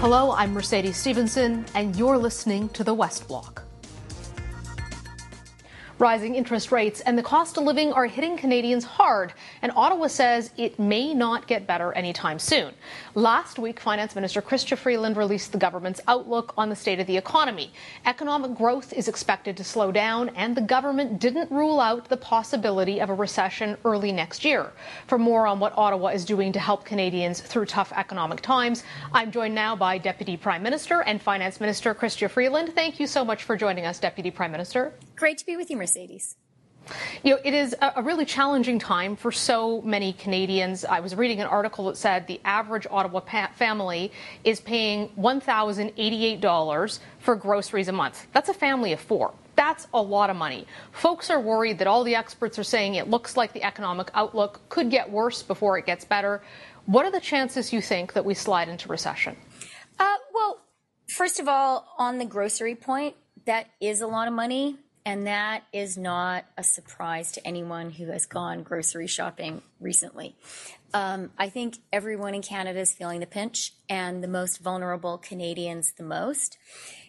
Hello, 0.00 0.32
I'm 0.32 0.54
Mercedes 0.54 0.96
Stephenson, 0.96 1.66
and 1.74 1.94
you're 1.94 2.16
listening 2.16 2.70
to 2.70 2.82
the 2.82 2.94
West 2.94 3.28
Block. 3.28 3.69
Rising 6.00 6.34
interest 6.34 6.72
rates 6.72 7.02
and 7.02 7.18
the 7.18 7.22
cost 7.22 7.58
of 7.58 7.64
living 7.64 7.92
are 7.92 8.06
hitting 8.06 8.34
Canadians 8.38 8.84
hard, 8.84 9.34
and 9.60 9.70
Ottawa 9.76 10.06
says 10.06 10.50
it 10.56 10.78
may 10.78 11.12
not 11.12 11.46
get 11.46 11.66
better 11.66 11.92
anytime 11.92 12.38
soon. 12.38 12.72
Last 13.14 13.58
week, 13.58 13.78
Finance 13.78 14.14
Minister 14.14 14.40
Chrystia 14.40 14.78
Freeland 14.78 15.18
released 15.18 15.52
the 15.52 15.58
government's 15.58 16.00
outlook 16.08 16.54
on 16.56 16.70
the 16.70 16.74
state 16.74 17.00
of 17.00 17.06
the 17.06 17.18
economy. 17.18 17.70
Economic 18.06 18.54
growth 18.54 18.94
is 18.94 19.08
expected 19.08 19.58
to 19.58 19.62
slow 19.62 19.92
down, 19.92 20.30
and 20.30 20.56
the 20.56 20.62
government 20.62 21.18
didn't 21.18 21.50
rule 21.50 21.80
out 21.80 22.08
the 22.08 22.16
possibility 22.16 22.98
of 22.98 23.10
a 23.10 23.14
recession 23.14 23.76
early 23.84 24.10
next 24.10 24.42
year. 24.42 24.72
For 25.06 25.18
more 25.18 25.46
on 25.46 25.60
what 25.60 25.76
Ottawa 25.76 26.08
is 26.08 26.24
doing 26.24 26.50
to 26.52 26.58
help 26.58 26.86
Canadians 26.86 27.42
through 27.42 27.66
tough 27.66 27.92
economic 27.94 28.40
times, 28.40 28.84
I'm 29.12 29.30
joined 29.30 29.54
now 29.54 29.76
by 29.76 29.98
Deputy 29.98 30.38
Prime 30.38 30.62
Minister 30.62 31.02
and 31.02 31.20
Finance 31.20 31.60
Minister 31.60 31.94
Chrystia 31.94 32.30
Freeland. 32.30 32.72
Thank 32.74 32.98
you 32.98 33.06
so 33.06 33.22
much 33.22 33.44
for 33.44 33.54
joining 33.54 33.84
us, 33.84 33.98
Deputy 33.98 34.30
Prime 34.30 34.50
Minister. 34.50 34.94
Great 35.20 35.36
to 35.36 35.44
be 35.44 35.54
with 35.58 35.70
you, 35.70 35.76
Mercedes. 35.76 36.36
You 37.22 37.34
know, 37.34 37.40
it 37.44 37.52
is 37.52 37.76
a, 37.82 38.02
really 38.02 38.24
challenging 38.24 38.78
time 38.78 39.16
for 39.16 39.30
so 39.30 39.82
many 39.82 40.14
Canadians. 40.14 40.82
I 40.82 41.00
was 41.00 41.14
reading 41.14 41.42
an 41.42 41.46
article 41.46 41.84
that 41.88 41.98
said 41.98 42.26
the 42.26 42.40
average 42.42 42.86
Ottawa 42.90 43.20
family 43.54 44.12
is 44.44 44.62
paying 44.62 45.10
$1,088 45.18 46.98
for 47.18 47.36
groceries 47.36 47.88
a 47.88 47.92
month. 47.92 48.28
That's 48.32 48.48
a 48.48 48.54
family 48.54 48.94
of 48.94 49.00
four. 49.00 49.34
That's 49.56 49.86
a 49.92 50.00
lot 50.00 50.30
of 50.30 50.36
money. 50.36 50.66
Folks 50.90 51.28
are 51.28 51.38
worried 51.38 51.80
that 51.80 51.86
all 51.86 52.02
the 52.02 52.14
experts 52.14 52.58
are 52.58 52.64
saying 52.64 52.94
it 52.94 53.10
looks 53.10 53.36
like 53.36 53.52
the 53.52 53.62
economic 53.62 54.10
outlook 54.14 54.62
could 54.70 54.90
get 54.90 55.10
worse 55.10 55.42
before 55.42 55.76
it 55.76 55.84
gets 55.84 56.06
better. 56.06 56.40
What 56.86 57.04
are 57.04 57.12
the 57.12 57.20
chances 57.20 57.74
you 57.74 57.82
think 57.82 58.14
that 58.14 58.24
we 58.24 58.32
slide 58.32 58.70
into 58.70 58.88
recession? 58.88 59.36
Uh, 59.98 60.16
well, 60.32 60.62
first 61.08 61.38
of 61.40 61.46
all, 61.46 61.94
on 61.98 62.16
the 62.16 62.24
grocery 62.24 62.74
point, 62.74 63.16
that 63.44 63.66
is 63.82 64.00
a 64.00 64.06
lot 64.06 64.26
of 64.26 64.32
money. 64.32 64.78
And 65.10 65.26
that 65.26 65.64
is 65.72 65.98
not 65.98 66.44
a 66.56 66.62
surprise 66.62 67.32
to 67.32 67.44
anyone 67.44 67.90
who 67.90 68.12
has 68.12 68.26
gone 68.26 68.62
grocery 68.62 69.08
shopping 69.08 69.60
recently. 69.80 70.36
Um, 70.94 71.32
I 71.36 71.48
think 71.48 71.78
everyone 71.92 72.32
in 72.32 72.42
Canada 72.42 72.78
is 72.78 72.92
feeling 72.92 73.18
the 73.18 73.26
pinch, 73.26 73.72
and 73.88 74.22
the 74.22 74.28
most 74.28 74.60
vulnerable 74.60 75.18
Canadians 75.18 75.94
the 75.98 76.04
most. 76.04 76.58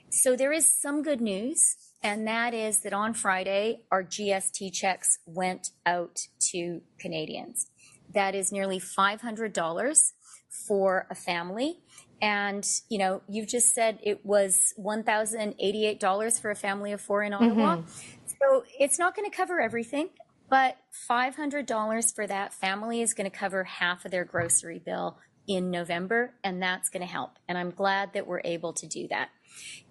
So 0.10 0.36
there 0.36 0.52
is 0.52 0.82
some 0.82 1.04
good 1.04 1.22
news, 1.22 1.76
and 2.02 2.26
that 2.26 2.56
is 2.56 2.82
that 2.82 2.92
on 2.92 3.14
Friday, 3.14 3.82
our 3.92 4.04
GST 4.04 4.74
checks 4.74 5.20
went 5.28 5.70
out 5.86 6.22
to 6.50 6.82
Canadians. 6.98 7.68
That 8.12 8.34
is 8.34 8.52
nearly 8.52 8.80
$500 8.80 10.12
for 10.50 11.06
a 11.12 11.14
family. 11.14 11.78
And, 12.22 12.66
you 12.90 13.00
know, 13.00 13.22
you've 13.28 13.48
just 13.48 13.74
said 13.74 14.00
it 14.04 14.26
was 14.26 14.74
$1,088 14.80 16.42
for 16.42 16.52
a 16.52 16.56
family 16.56 16.92
of 16.92 17.02
four 17.02 17.24
in 17.24 17.34
Ottawa. 17.34 17.78
Mm-hmm. 17.78 17.88
So 18.28 18.64
it's 18.80 19.00
not 19.00 19.16
going 19.16 19.30
to 19.30 19.36
cover 19.36 19.60
everything, 19.60 20.10
but 20.50 20.78
$500 21.10 22.16
for 22.16 22.28
that 22.28 22.54
family 22.54 23.02
is 23.02 23.14
going 23.14 23.30
to 23.30 23.36
cover 23.36 23.64
half 23.64 24.06
of 24.06 24.12
their 24.12 24.26
grocery 24.26 24.80
bill 24.80 25.18
in 25.48 25.72
November, 25.72 26.36
and 26.44 26.62
that's 26.62 26.90
going 26.90 27.02
to 27.02 27.12
help. 27.12 27.38
And 27.48 27.58
I'm 27.58 27.72
glad 27.72 28.14
that 28.14 28.28
we're 28.28 28.42
able 28.46 28.74
to 28.74 28.88
do 28.88 29.08
that. 29.10 29.30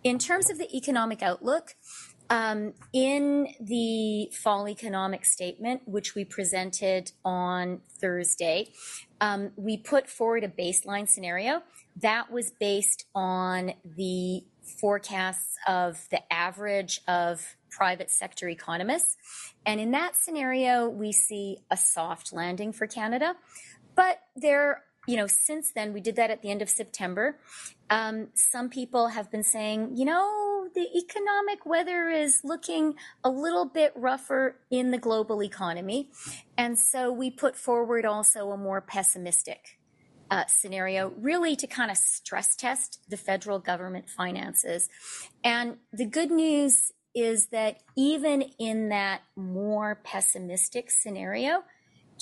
In 0.05 0.19
terms 0.19 0.51
of 0.51 0.59
the 0.59 0.75
economic 0.75 1.23
outlook, 1.23 1.75
um, 2.31 2.75
in 2.93 3.49
the 3.61 4.31
fall 4.33 4.69
economic 4.69 5.25
statement, 5.25 5.83
which 5.87 6.15
we 6.15 6.25
presented 6.25 7.11
on 7.25 7.81
Thursday, 8.01 8.73
um, 9.21 9.53
we 9.57 9.77
put 9.77 10.09
forward 10.09 10.45
a 10.45 10.49
baseline 10.49 11.09
scenario 11.09 11.63
that 11.97 12.31
was 12.31 12.51
based 12.51 13.05
on 13.15 13.75
the 13.85 14.43
forecasts 14.81 15.57
of 15.67 16.07
the 16.11 16.21
average 16.33 17.01
of 17.07 17.57
private 17.71 18.11
sector 18.11 18.49
economists. 18.49 19.17
And 19.67 19.81
in 19.81 19.91
that 19.93 20.17
scenario, 20.17 20.89
we 20.89 21.13
see 21.13 21.59
a 21.71 21.77
soft 21.77 22.33
landing 22.33 22.73
for 22.73 22.87
Canada. 22.87 23.35
But 23.95 24.21
there, 24.37 24.85
you 25.07 25.17
know, 25.17 25.27
since 25.27 25.73
then, 25.73 25.93
we 25.93 26.01
did 26.01 26.17
that 26.17 26.31
at 26.31 26.43
the 26.43 26.51
end 26.51 26.63
of 26.63 26.71
September. 26.71 27.39
Um, 27.91 28.29
some 28.35 28.71
people 28.71 29.09
have 29.09 29.31
been 29.31 29.43
saying, 29.43 29.97
you 29.97 30.05
know, 30.05 30.50
the 30.81 30.99
economic 30.99 31.67
weather 31.67 32.09
is 32.09 32.41
looking 32.43 32.95
a 33.23 33.29
little 33.29 33.67
bit 33.67 33.93
rougher 33.95 34.57
in 34.71 34.93
the 34.93 34.97
global 34.97 35.43
economy. 35.43 36.09
And 36.57 36.79
so 36.79 37.13
we 37.13 37.31
put 37.31 37.55
forward 37.55 38.07
also 38.07 38.51
a 38.51 38.57
more 38.57 38.81
pessimistic 38.81 39.79
uh, 40.31 40.47
scenario, 40.47 41.13
really 41.19 41.55
to 41.57 41.67
kind 41.67 41.91
of 41.91 41.99
stress 41.99 42.57
test 42.57 43.01
the 43.11 43.19
federal 43.19 43.59
government 43.59 44.09
finances. 44.09 44.89
And 45.45 45.77
the 45.93 46.07
good 46.07 46.31
news 46.31 46.93
is 47.15 47.49
that 47.49 47.83
even 47.95 48.41
in 48.59 48.89
that 48.89 49.21
more 49.37 50.01
pessimistic 50.03 50.91
scenario, 50.91 51.65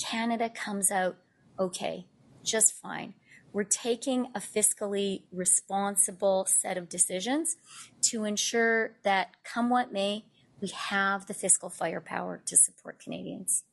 Canada 0.03 0.49
comes 0.49 0.91
out 0.91 1.15
okay, 1.57 2.07
just 2.43 2.73
fine. 2.73 3.13
We're 3.51 3.63
taking 3.63 4.27
a 4.35 4.39
fiscally 4.39 5.23
responsible 5.31 6.45
set 6.45 6.77
of 6.77 6.87
decisions 6.87 7.57
to 8.09 8.25
ensure 8.25 8.91
that, 9.03 9.35
come 9.43 9.69
what 9.69 9.91
may, 9.91 10.25
we 10.61 10.69
have 10.69 11.27
the 11.27 11.33
fiscal 11.33 11.69
firepower 11.69 12.41
to 12.45 12.57
support 12.57 12.99
Canadians. 12.99 13.63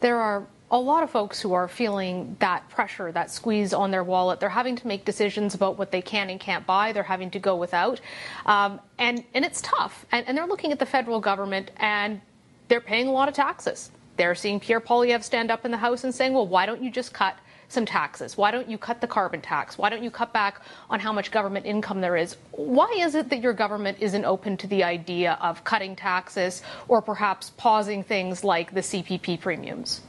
There 0.00 0.18
are 0.18 0.46
a 0.70 0.78
lot 0.78 1.02
of 1.02 1.10
folks 1.10 1.40
who 1.40 1.52
are 1.52 1.66
feeling 1.66 2.36
that 2.40 2.68
pressure, 2.68 3.10
that 3.12 3.30
squeeze 3.30 3.72
on 3.72 3.90
their 3.90 4.04
wallet. 4.04 4.38
They're 4.38 4.48
having 4.48 4.76
to 4.76 4.86
make 4.86 5.04
decisions 5.04 5.54
about 5.54 5.78
what 5.78 5.90
they 5.90 6.02
can 6.02 6.30
and 6.30 6.38
can't 6.38 6.66
buy. 6.66 6.92
They're 6.92 7.02
having 7.02 7.30
to 7.30 7.38
go 7.38 7.56
without. 7.56 8.00
Um, 8.46 8.80
and, 8.98 9.24
and 9.34 9.44
it's 9.44 9.60
tough. 9.62 10.04
And, 10.12 10.26
and 10.28 10.36
they're 10.36 10.46
looking 10.46 10.72
at 10.72 10.78
the 10.78 10.86
federal 10.86 11.20
government 11.20 11.70
and 11.78 12.20
they're 12.68 12.80
paying 12.80 13.08
a 13.08 13.12
lot 13.12 13.28
of 13.28 13.34
taxes. 13.34 13.90
They're 14.16 14.34
seeing 14.34 14.60
Pierre 14.60 14.80
Poilievre 14.80 15.24
stand 15.24 15.50
up 15.50 15.64
in 15.64 15.70
the 15.70 15.78
House 15.78 16.04
and 16.04 16.14
saying, 16.14 16.34
well, 16.34 16.46
why 16.46 16.66
don't 16.66 16.82
you 16.82 16.90
just 16.90 17.14
cut 17.14 17.36
some 17.72 17.86
taxes? 17.86 18.36
Why 18.36 18.50
don't 18.50 18.68
you 18.68 18.78
cut 18.78 19.00
the 19.00 19.06
carbon 19.06 19.40
tax? 19.40 19.78
Why 19.78 19.90
don't 19.90 20.02
you 20.02 20.10
cut 20.10 20.32
back 20.32 20.62
on 20.88 21.00
how 21.00 21.12
much 21.12 21.30
government 21.30 21.66
income 21.66 22.00
there 22.00 22.16
is? 22.16 22.36
Why 22.52 22.92
is 22.98 23.14
it 23.14 23.30
that 23.30 23.40
your 23.40 23.52
government 23.52 23.98
isn't 24.00 24.24
open 24.24 24.56
to 24.58 24.66
the 24.66 24.84
idea 24.84 25.38
of 25.40 25.64
cutting 25.64 25.96
taxes 25.96 26.62
or 26.88 27.00
perhaps 27.00 27.50
pausing 27.50 28.02
things 28.02 28.44
like 28.44 28.74
the 28.74 28.80
CPP 28.80 29.40
premiums? 29.40 30.00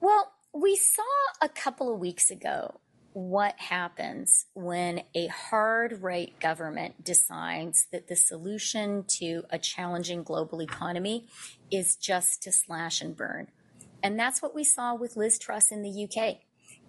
Well, 0.00 0.32
we 0.52 0.76
saw 0.76 1.02
a 1.40 1.48
couple 1.48 1.92
of 1.92 1.98
weeks 1.98 2.30
ago 2.30 2.80
what 3.12 3.58
happens 3.58 4.44
when 4.52 5.02
a 5.14 5.26
hard 5.28 6.02
right 6.02 6.38
government 6.38 7.02
decides 7.02 7.86
that 7.90 8.08
the 8.08 8.16
solution 8.16 9.04
to 9.08 9.42
a 9.48 9.58
challenging 9.58 10.22
global 10.22 10.60
economy 10.60 11.26
is 11.70 11.96
just 11.96 12.42
to 12.42 12.52
slash 12.52 13.00
and 13.00 13.16
burn. 13.16 13.48
And 14.02 14.18
that's 14.18 14.42
what 14.42 14.54
we 14.54 14.64
saw 14.64 14.94
with 14.94 15.16
Liz 15.16 15.38
Truss 15.38 15.70
in 15.70 15.82
the 15.82 16.04
UK. 16.04 16.38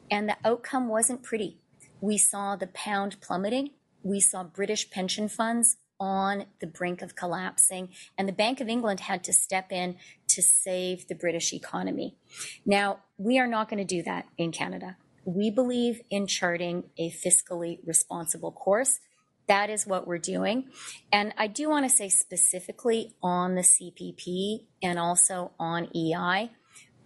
And 0.10 0.30
the 0.30 0.38
outcome 0.46 0.88
wasn't 0.88 1.24
pretty. 1.24 1.58
We 2.02 2.18
saw 2.18 2.56
the 2.56 2.68
pound 2.68 3.20
plummeting. 3.22 3.72
We 4.04 4.20
saw 4.20 4.44
British 4.44 4.90
pension 4.90 5.28
funds 5.28 5.78
on 6.00 6.46
the 6.62 6.68
brink 6.68 7.02
of 7.02 7.16
collapsing. 7.16 7.90
And 8.18 8.28
the 8.28 8.34
Bank 8.34 8.62
of 8.62 8.68
England 8.68 9.02
had 9.02 9.24
to 9.26 9.34
step 9.34 9.72
in 9.72 9.98
to 10.30 10.42
save 10.42 11.08
the 11.08 11.16
British 11.16 11.54
economy. 11.54 12.16
Now, 12.66 13.00
we 13.18 13.40
are 13.40 13.48
not 13.48 13.70
going 13.70 13.86
to 13.86 13.96
do 13.96 14.04
that 14.04 14.28
in 14.38 14.52
Canada. 14.52 14.98
We 15.26 15.50
believe 15.50 16.02
in 16.10 16.28
charting 16.28 16.86
a 16.98 17.10
fiscally 17.10 17.80
responsible 17.86 18.52
course. 18.52 19.00
That 19.48 19.70
is 19.70 19.88
what 19.88 20.06
we're 20.06 20.18
doing. 20.20 20.66
And 21.12 21.34
I 21.38 21.48
do 21.48 21.70
want 21.70 21.90
to 21.90 21.96
say 21.96 22.10
specifically 22.10 23.16
on 23.24 23.56
the 23.56 23.62
CPP 23.62 24.66
and 24.84 25.00
also 25.00 25.52
on 25.58 25.90
EI, 25.96 26.52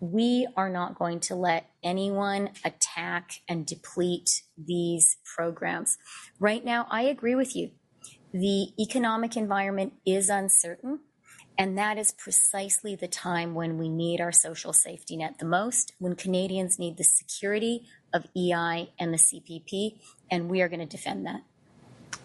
we 0.01 0.47
are 0.57 0.69
not 0.69 0.97
going 0.97 1.19
to 1.19 1.35
let 1.35 1.69
anyone 1.83 2.49
attack 2.65 3.41
and 3.47 3.67
deplete 3.67 4.41
these 4.57 5.17
programs. 5.23 5.99
Right 6.39 6.65
now, 6.65 6.87
I 6.89 7.03
agree 7.03 7.35
with 7.35 7.55
you. 7.55 7.69
The 8.33 8.69
economic 8.79 9.37
environment 9.37 9.93
is 10.05 10.27
uncertain, 10.27 11.01
and 11.55 11.77
that 11.77 11.99
is 11.99 12.11
precisely 12.13 12.95
the 12.95 13.07
time 13.07 13.53
when 13.53 13.77
we 13.77 13.89
need 13.89 14.19
our 14.19 14.31
social 14.31 14.73
safety 14.73 15.17
net 15.17 15.37
the 15.37 15.45
most, 15.45 15.93
when 15.99 16.15
Canadians 16.15 16.79
need 16.79 16.97
the 16.97 17.03
security 17.03 17.85
of 18.11 18.25
EI 18.35 18.89
and 18.99 19.13
the 19.13 19.17
CPP, 19.17 19.99
and 20.31 20.49
we 20.49 20.61
are 20.61 20.67
going 20.67 20.79
to 20.79 20.85
defend 20.85 21.27
that. 21.27 21.41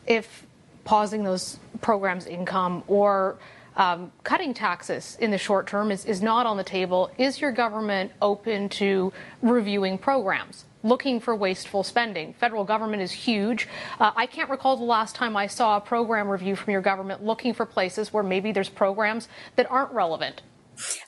If 0.06 0.46
pausing 0.84 1.24
those 1.24 1.58
programs' 1.82 2.26
income 2.26 2.84
or 2.86 3.38
um, 3.76 4.12
cutting 4.24 4.54
taxes 4.54 5.16
in 5.20 5.30
the 5.30 5.38
short 5.38 5.66
term 5.66 5.90
is, 5.90 6.04
is 6.04 6.22
not 6.22 6.46
on 6.46 6.56
the 6.56 6.64
table. 6.64 7.10
Is 7.18 7.40
your 7.40 7.52
government 7.52 8.12
open 8.20 8.68
to 8.70 9.12
reviewing 9.42 9.98
programs? 9.98 10.64
looking 10.82 11.18
for 11.18 11.34
wasteful 11.34 11.82
spending. 11.82 12.32
Federal 12.34 12.62
government 12.62 13.02
is 13.02 13.10
huge. 13.10 13.66
Uh, 13.98 14.12
I 14.14 14.26
can't 14.26 14.48
recall 14.48 14.76
the 14.76 14.84
last 14.84 15.16
time 15.16 15.36
I 15.36 15.48
saw 15.48 15.76
a 15.76 15.80
program 15.80 16.28
review 16.28 16.54
from 16.54 16.70
your 16.70 16.80
government 16.80 17.24
looking 17.24 17.54
for 17.54 17.66
places 17.66 18.12
where 18.12 18.22
maybe 18.22 18.52
there's 18.52 18.68
programs 18.68 19.26
that 19.56 19.68
aren't 19.68 19.92
relevant. 19.92 20.42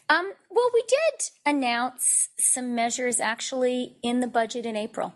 Um, 0.09 0.33
well, 0.51 0.71
we 0.75 0.83
did 0.89 1.29
announce 1.47 2.31
some 2.39 2.75
measures 2.75 3.21
actually 3.21 3.97
in 4.03 4.21
the 4.21 4.27
budget 4.27 4.67
in 4.67 4.77
April. 4.77 5.15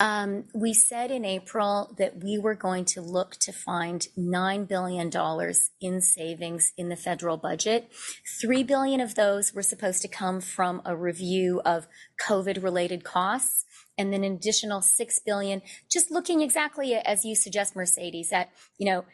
Um, 0.00 0.44
we 0.54 0.72
said 0.72 1.10
in 1.10 1.26
April 1.26 1.94
that 1.98 2.24
we 2.24 2.38
were 2.38 2.54
going 2.54 2.86
to 2.86 3.02
look 3.02 3.36
to 3.36 3.52
find 3.52 4.08
$9 4.18 4.66
billion 4.66 5.10
in 5.82 6.00
savings 6.00 6.72
in 6.78 6.88
the 6.88 6.96
federal 6.96 7.36
budget. 7.36 7.92
3 8.40 8.62
billion 8.62 9.02
of 9.02 9.14
those 9.14 9.52
were 9.52 9.62
supposed 9.62 10.00
to 10.00 10.08
come 10.08 10.40
from 10.40 10.80
a 10.86 10.96
review 10.96 11.60
of 11.66 11.86
COVID 12.26 12.62
related 12.62 13.04
costs 13.04 13.66
and 13.98 14.10
then 14.10 14.24
an 14.24 14.32
additional 14.32 14.80
6 14.80 15.18
billion 15.26 15.60
just 15.90 16.10
looking 16.10 16.40
exactly 16.40 16.94
as 16.94 17.24
you 17.26 17.36
suggest 17.36 17.76
mercedes 17.76 18.32
at 18.32 18.48
you 18.78 18.86
know 18.86 19.04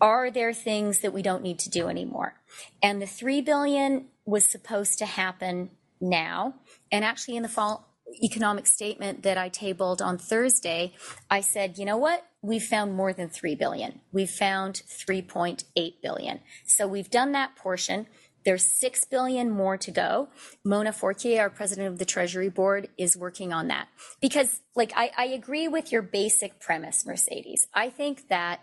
are 0.00 0.30
there 0.30 0.52
things 0.52 0.98
that 1.00 1.12
we 1.12 1.22
don't 1.22 1.42
need 1.42 1.60
to 1.60 1.70
do 1.70 1.86
anymore 1.86 2.34
and 2.82 3.00
the 3.00 3.06
3 3.06 3.40
billion 3.42 4.06
was 4.24 4.44
supposed 4.44 4.98
to 4.98 5.06
happen 5.06 5.70
now 6.00 6.54
and 6.90 7.04
actually 7.04 7.36
in 7.36 7.44
the 7.44 7.48
fall 7.48 7.93
economic 8.22 8.66
statement 8.66 9.22
that 9.22 9.38
I 9.38 9.48
tabled 9.48 10.02
on 10.02 10.18
Thursday, 10.18 10.94
I 11.30 11.40
said, 11.40 11.78
you 11.78 11.84
know 11.84 11.96
what? 11.96 12.26
We've 12.42 12.62
found 12.62 12.94
more 12.94 13.12
than 13.12 13.28
3 13.28 13.54
billion. 13.54 14.00
We've 14.12 14.30
found 14.30 14.82
3.8 14.88 15.94
billion. 16.02 16.40
So 16.64 16.86
we've 16.86 17.10
done 17.10 17.32
that 17.32 17.56
portion. 17.56 18.06
There's 18.44 18.66
6 18.78 19.06
billion 19.06 19.50
more 19.50 19.78
to 19.78 19.90
go. 19.90 20.28
Mona 20.64 20.92
Fortier, 20.92 21.40
our 21.40 21.50
president 21.50 21.88
of 21.88 21.98
the 21.98 22.04
Treasury 22.04 22.50
Board, 22.50 22.88
is 22.98 23.16
working 23.16 23.52
on 23.52 23.68
that. 23.68 23.88
Because, 24.20 24.60
like, 24.76 24.92
I, 24.94 25.10
I 25.16 25.24
agree 25.26 25.66
with 25.66 25.90
your 25.90 26.02
basic 26.02 26.60
premise, 26.60 27.06
Mercedes. 27.06 27.66
I 27.72 27.88
think 27.88 28.28
that 28.28 28.60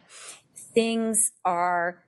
things 0.56 1.32
are 1.44 2.04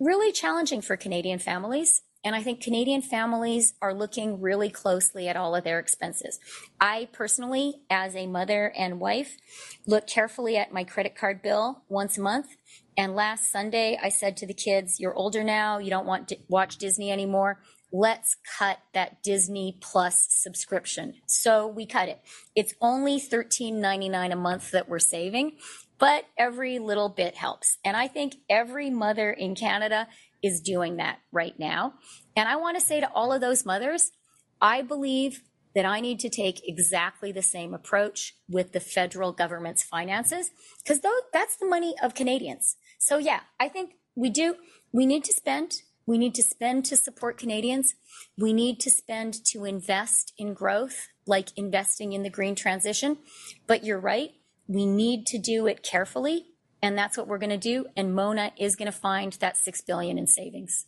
really 0.00 0.32
challenging 0.32 0.80
for 0.80 0.96
Canadian 0.96 1.38
families. 1.38 2.02
And 2.24 2.34
I 2.34 2.42
think 2.42 2.62
Canadian 2.62 3.02
families 3.02 3.74
are 3.82 3.92
looking 3.92 4.40
really 4.40 4.70
closely 4.70 5.28
at 5.28 5.36
all 5.36 5.54
of 5.54 5.62
their 5.62 5.78
expenses. 5.78 6.40
I 6.80 7.08
personally, 7.12 7.82
as 7.90 8.16
a 8.16 8.26
mother 8.26 8.72
and 8.76 8.98
wife, 8.98 9.36
look 9.86 10.06
carefully 10.06 10.56
at 10.56 10.72
my 10.72 10.84
credit 10.84 11.14
card 11.14 11.42
bill 11.42 11.82
once 11.88 12.16
a 12.16 12.22
month. 12.22 12.56
And 12.96 13.14
last 13.14 13.52
Sunday, 13.52 13.98
I 14.02 14.08
said 14.08 14.36
to 14.38 14.46
the 14.46 14.54
kids, 14.54 14.98
You're 14.98 15.14
older 15.14 15.44
now. 15.44 15.78
You 15.78 15.90
don't 15.90 16.06
want 16.06 16.28
to 16.28 16.38
watch 16.48 16.78
Disney 16.78 17.12
anymore. 17.12 17.60
Let's 17.92 18.36
cut 18.58 18.78
that 18.92 19.22
Disney 19.22 19.78
Plus 19.80 20.26
subscription. 20.28 21.14
So 21.26 21.68
we 21.68 21.86
cut 21.86 22.08
it. 22.08 22.20
It's 22.56 22.74
only 22.80 23.20
$13.99 23.20 24.32
a 24.32 24.36
month 24.36 24.72
that 24.72 24.88
we're 24.88 24.98
saving, 24.98 25.58
but 25.98 26.24
every 26.36 26.80
little 26.80 27.08
bit 27.08 27.36
helps. 27.36 27.78
And 27.84 27.96
I 27.96 28.08
think 28.08 28.36
every 28.50 28.90
mother 28.90 29.30
in 29.30 29.54
Canada 29.54 30.08
is 30.44 30.60
doing 30.60 30.98
that 30.98 31.18
right 31.32 31.58
now. 31.58 31.94
And 32.36 32.48
I 32.48 32.56
want 32.56 32.78
to 32.78 32.84
say 32.84 33.00
to 33.00 33.10
all 33.12 33.32
of 33.32 33.40
those 33.40 33.64
mothers, 33.64 34.12
I 34.60 34.82
believe 34.82 35.42
that 35.74 35.86
I 35.86 36.00
need 36.00 36.20
to 36.20 36.28
take 36.28 36.68
exactly 36.68 37.32
the 37.32 37.42
same 37.42 37.72
approach 37.72 38.34
with 38.48 38.72
the 38.72 38.78
federal 38.78 39.32
government's 39.32 39.82
finances 39.82 40.50
because 40.82 41.00
that's 41.32 41.56
the 41.56 41.66
money 41.66 41.94
of 42.02 42.14
Canadians. 42.14 42.76
So 42.98 43.16
yeah, 43.16 43.40
I 43.58 43.68
think 43.68 43.94
we 44.14 44.28
do, 44.28 44.56
we 44.92 45.06
need 45.06 45.24
to 45.24 45.32
spend, 45.32 45.72
we 46.06 46.18
need 46.18 46.34
to 46.34 46.42
spend 46.42 46.84
to 46.86 46.96
support 46.96 47.38
Canadians. 47.38 47.94
We 48.38 48.52
need 48.52 48.78
to 48.80 48.90
spend 48.90 49.42
to 49.46 49.64
invest 49.64 50.34
in 50.36 50.52
growth, 50.52 51.08
like 51.26 51.48
investing 51.56 52.12
in 52.12 52.22
the 52.22 52.30
green 52.30 52.54
transition. 52.54 53.16
But 53.66 53.84
you're 53.84 53.98
right. 53.98 54.32
We 54.68 54.84
need 54.84 55.26
to 55.28 55.38
do 55.38 55.66
it 55.66 55.82
carefully 55.82 56.53
and 56.84 56.98
that's 56.98 57.16
what 57.16 57.26
we're 57.26 57.38
going 57.38 57.48
to 57.48 57.56
do. 57.56 57.86
And 57.96 58.14
Mona 58.14 58.52
is 58.58 58.76
going 58.76 58.92
to 58.92 58.92
find 58.92 59.32
that 59.40 59.56
six 59.56 59.80
billion 59.80 60.18
in 60.18 60.26
savings. 60.26 60.84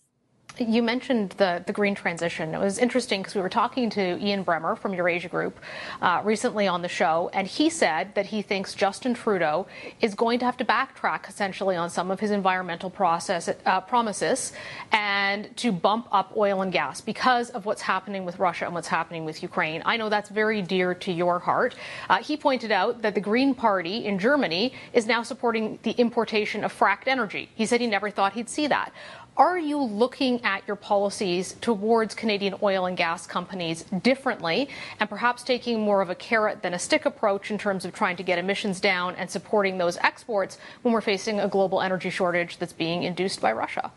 You 0.59 0.83
mentioned 0.83 1.31
the, 1.33 1.63
the 1.67 1.73
green 1.73 1.95
transition. 1.95 2.55
It 2.55 2.59
was 2.59 2.79
interesting 2.79 3.21
because 3.21 3.35
we 3.35 3.43
were 3.43 3.51
talking 3.51 3.91
to 3.91 4.19
Ian 4.19 4.43
Bremmer 4.43 4.79
from 4.79 4.95
Eurasia 4.95 5.29
Group 5.29 5.59
uh, 6.01 6.23
recently 6.25 6.67
on 6.67 6.81
the 6.81 6.89
show, 6.89 7.29
and 7.35 7.47
he 7.47 7.69
said 7.69 8.15
that 8.15 8.27
he 8.27 8.41
thinks 8.41 8.75
Justin 8.75 9.13
Trudeau 9.13 9.67
is 10.01 10.15
going 10.15 10.39
to 10.39 10.47
have 10.47 10.57
to 10.57 10.65
backtrack 10.65 11.29
essentially 11.29 11.77
on 11.77 11.91
some 11.91 12.11
of 12.11 12.21
his 12.21 12.31
environmental 12.31 12.89
process 12.89 13.51
uh, 13.67 13.81
promises 13.83 14.55
and 14.93 15.55
to 15.59 15.73
bump 15.73 16.09
up 16.11 16.33
oil 16.37 16.63
and 16.63 16.73
gas 16.73 17.03
because 17.03 17.51
of 17.51 17.67
what's 17.67 17.83
happening 17.83 18.25
with 18.25 18.39
Russia 18.39 18.65
and 18.65 18.73
what's 18.73 18.89
happening 18.89 19.27
with 19.27 19.43
Ukraine. 19.43 19.83
I 19.85 19.99
know 19.99 20.09
that's 20.09 20.31
very 20.31 20.63
dear 20.63 20.95
to 20.95 21.13
your 21.13 21.39
heart. 21.39 21.75
Uh, 22.09 22.23
he 22.23 22.35
pointed 22.35 22.73
out 22.73 23.03
that 23.03 23.15
the 23.15 23.21
Green 23.21 23.55
Party 23.55 24.07
in 24.07 24.19
Germany 24.19 24.73
is 24.95 25.07
now 25.07 25.23
supporting 25.23 25.79
the 25.83 25.91
importation 25.93 26.65
of 26.65 26.73
fracked 26.73 27.09
energy. 27.09 27.51
He 27.55 27.67
said 27.67 27.83
he 27.83 27.87
never 27.87 28.09
thought 28.09 28.33
he'd 28.33 28.49
see 28.49 28.67
that. 28.69 28.91
Are 29.37 29.59
you 29.59 29.83
looking 29.83 30.43
at 30.45 30.67
your 30.67 30.77
policies 30.77 31.57
towards 31.61 32.15
Canadian 32.15 32.55
oil 32.63 32.87
and 32.87 32.97
gas 32.97 33.27
companies 33.27 33.85
differently 34.03 34.71
and 34.99 35.11
perhaps 35.11 35.43
taking 35.43 35.81
more 35.81 36.01
of 36.01 36.09
a 36.09 36.15
carrot 36.15 36.63
than 36.63 36.73
a 36.73 36.79
stick 36.79 37.05
approach 37.05 37.51
in 37.51 37.59
terms 37.59 37.85
of 37.85 37.93
trying 37.93 38.17
to 38.17 38.23
get 38.23 38.39
emissions 38.39 38.81
down 38.81 39.15
and 39.17 39.31
supporting 39.31 39.77
those 39.77 39.99
exports 39.99 40.57
when 40.81 40.95
we're 40.95 41.03
facing 41.03 41.39
a 41.39 41.49
global 41.49 41.83
energy 41.83 42.09
shortage 42.09 42.57
that's 42.57 42.73
being 42.73 43.03
induced 43.03 43.43
by 43.43 43.53
Russia? 43.53 43.93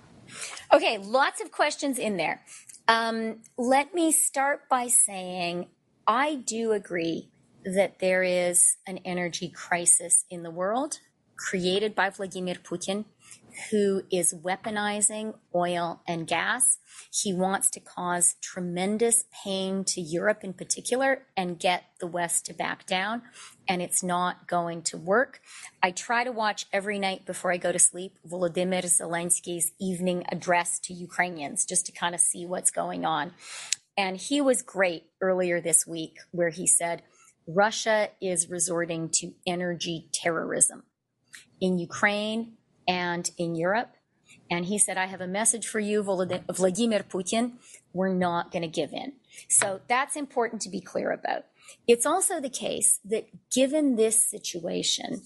Okay, 0.73 0.97
lots 0.97 1.39
of 1.39 1.53
questions 1.53 1.97
in 1.97 2.17
there. 2.17 2.41
Um, 2.89 3.37
let 3.57 3.93
me 3.93 4.11
start 4.11 4.67
by 4.67 4.87
saying 4.87 5.67
I 6.05 6.35
do 6.35 6.73
agree 6.73 7.29
that 7.63 7.99
there 7.99 8.23
is 8.23 8.75
an 8.85 8.99
energy 9.05 9.47
crisis 9.47 10.25
in 10.29 10.43
the 10.43 10.51
world 10.51 10.99
created 11.37 11.95
by 11.95 12.09
Vladimir 12.09 12.55
Putin 12.55 13.05
who 13.69 14.03
is 14.11 14.33
weaponizing 14.33 15.35
oil 15.53 16.01
and 16.07 16.27
gas. 16.27 16.77
He 17.11 17.33
wants 17.33 17.69
to 17.71 17.79
cause 17.79 18.35
tremendous 18.41 19.25
pain 19.43 19.83
to 19.85 20.01
Europe 20.01 20.43
in 20.43 20.53
particular 20.53 21.23
and 21.35 21.59
get 21.59 21.83
the 21.99 22.07
West 22.07 22.45
to 22.45 22.53
back 22.53 22.85
down. 22.85 23.21
And 23.67 23.81
it's 23.81 24.03
not 24.03 24.47
going 24.47 24.81
to 24.83 24.97
work. 24.97 25.41
I 25.81 25.91
try 25.91 26.23
to 26.23 26.31
watch 26.31 26.65
every 26.71 26.99
night 26.99 27.25
before 27.25 27.51
I 27.51 27.57
go 27.57 27.71
to 27.71 27.79
sleep 27.79 28.17
Volodymyr 28.27 28.83
Zelensky's 28.83 29.71
evening 29.79 30.25
address 30.31 30.79
to 30.79 30.93
Ukrainians 30.93 31.65
just 31.65 31.85
to 31.87 31.91
kind 31.91 32.15
of 32.15 32.21
see 32.21 32.45
what's 32.45 32.71
going 32.71 33.05
on. 33.05 33.33
And 33.97 34.17
he 34.17 34.39
was 34.39 34.61
great 34.61 35.03
earlier 35.21 35.59
this 35.59 35.85
week 35.85 36.17
where 36.31 36.49
he 36.49 36.65
said, 36.65 37.03
Russia 37.47 38.09
is 38.21 38.49
resorting 38.49 39.09
to 39.15 39.33
energy 39.47 40.07
terrorism. 40.13 40.83
In 41.59 41.79
Ukraine, 41.79 42.53
and 42.89 43.29
in 43.37 43.55
Europe. 43.55 43.93
And 44.51 44.65
he 44.65 44.79
said, 44.79 44.97
I 44.97 45.05
have 45.05 45.21
a 45.21 45.27
message 45.27 45.67
for 45.67 45.79
you, 45.79 46.01
Vladimir 46.01 47.05
Putin. 47.07 47.53
We're 47.93 48.13
not 48.13 48.51
going 48.51 48.63
to 48.63 48.67
give 48.67 48.91
in. 48.93 49.13
So 49.47 49.81
that's 49.87 50.15
important 50.15 50.63
to 50.63 50.69
be 50.69 50.81
clear 50.81 51.11
about. 51.11 51.45
It's 51.87 52.05
also 52.05 52.41
the 52.41 52.49
case 52.49 52.99
that 53.05 53.27
given 53.51 53.95
this 53.95 54.27
situation, 54.27 55.21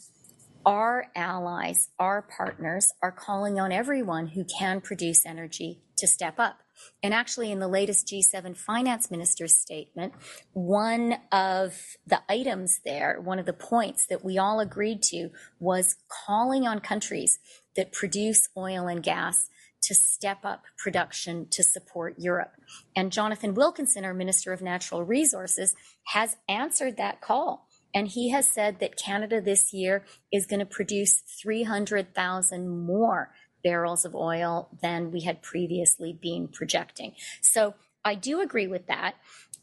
our 0.65 1.07
allies, 1.15 1.89
our 1.97 2.21
partners 2.21 2.91
are 3.01 3.13
calling 3.13 3.59
on 3.59 3.71
everyone 3.71 4.27
who 4.27 4.43
can 4.43 4.81
produce 4.81 5.25
energy 5.25 5.79
to 5.97 6.05
step 6.05 6.35
up. 6.37 6.62
And 7.01 7.13
actually, 7.13 7.51
in 7.51 7.59
the 7.59 7.67
latest 7.67 8.07
G7 8.07 8.55
finance 8.55 9.11
minister's 9.11 9.55
statement, 9.55 10.13
one 10.53 11.17
of 11.31 11.77
the 12.05 12.21
items 12.29 12.79
there, 12.85 13.19
one 13.21 13.39
of 13.39 13.45
the 13.45 13.53
points 13.53 14.05
that 14.07 14.23
we 14.23 14.37
all 14.37 14.59
agreed 14.59 15.01
to 15.03 15.29
was 15.59 15.95
calling 16.25 16.67
on 16.67 16.79
countries 16.79 17.39
that 17.75 17.91
produce 17.91 18.49
oil 18.57 18.87
and 18.87 19.03
gas 19.03 19.49
to 19.83 19.93
step 19.93 20.39
up 20.43 20.63
production 20.77 21.47
to 21.51 21.61
support 21.61 22.15
Europe. 22.17 22.53
And 22.95 23.11
Jonathan 23.11 23.53
Wilkinson, 23.53 24.05
our 24.05 24.13
Minister 24.13 24.53
of 24.53 24.61
Natural 24.61 25.03
Resources, 25.03 25.75
has 26.07 26.37
answered 26.47 26.97
that 26.97 27.21
call. 27.21 27.67
And 27.93 28.07
he 28.07 28.31
has 28.31 28.49
said 28.49 28.79
that 28.79 28.97
Canada 28.97 29.39
this 29.39 29.71
year 29.71 30.03
is 30.31 30.47
going 30.47 30.61
to 30.61 30.65
produce 30.65 31.21
300,000 31.41 32.85
more 32.85 33.31
barrels 33.63 34.05
of 34.05 34.15
oil 34.15 34.69
than 34.81 35.11
we 35.11 35.21
had 35.21 35.41
previously 35.41 36.13
been 36.13 36.47
projecting. 36.47 37.13
So 37.41 37.75
I 38.05 38.15
do 38.15 38.41
agree 38.41 38.67
with 38.67 38.87
that. 38.87 39.15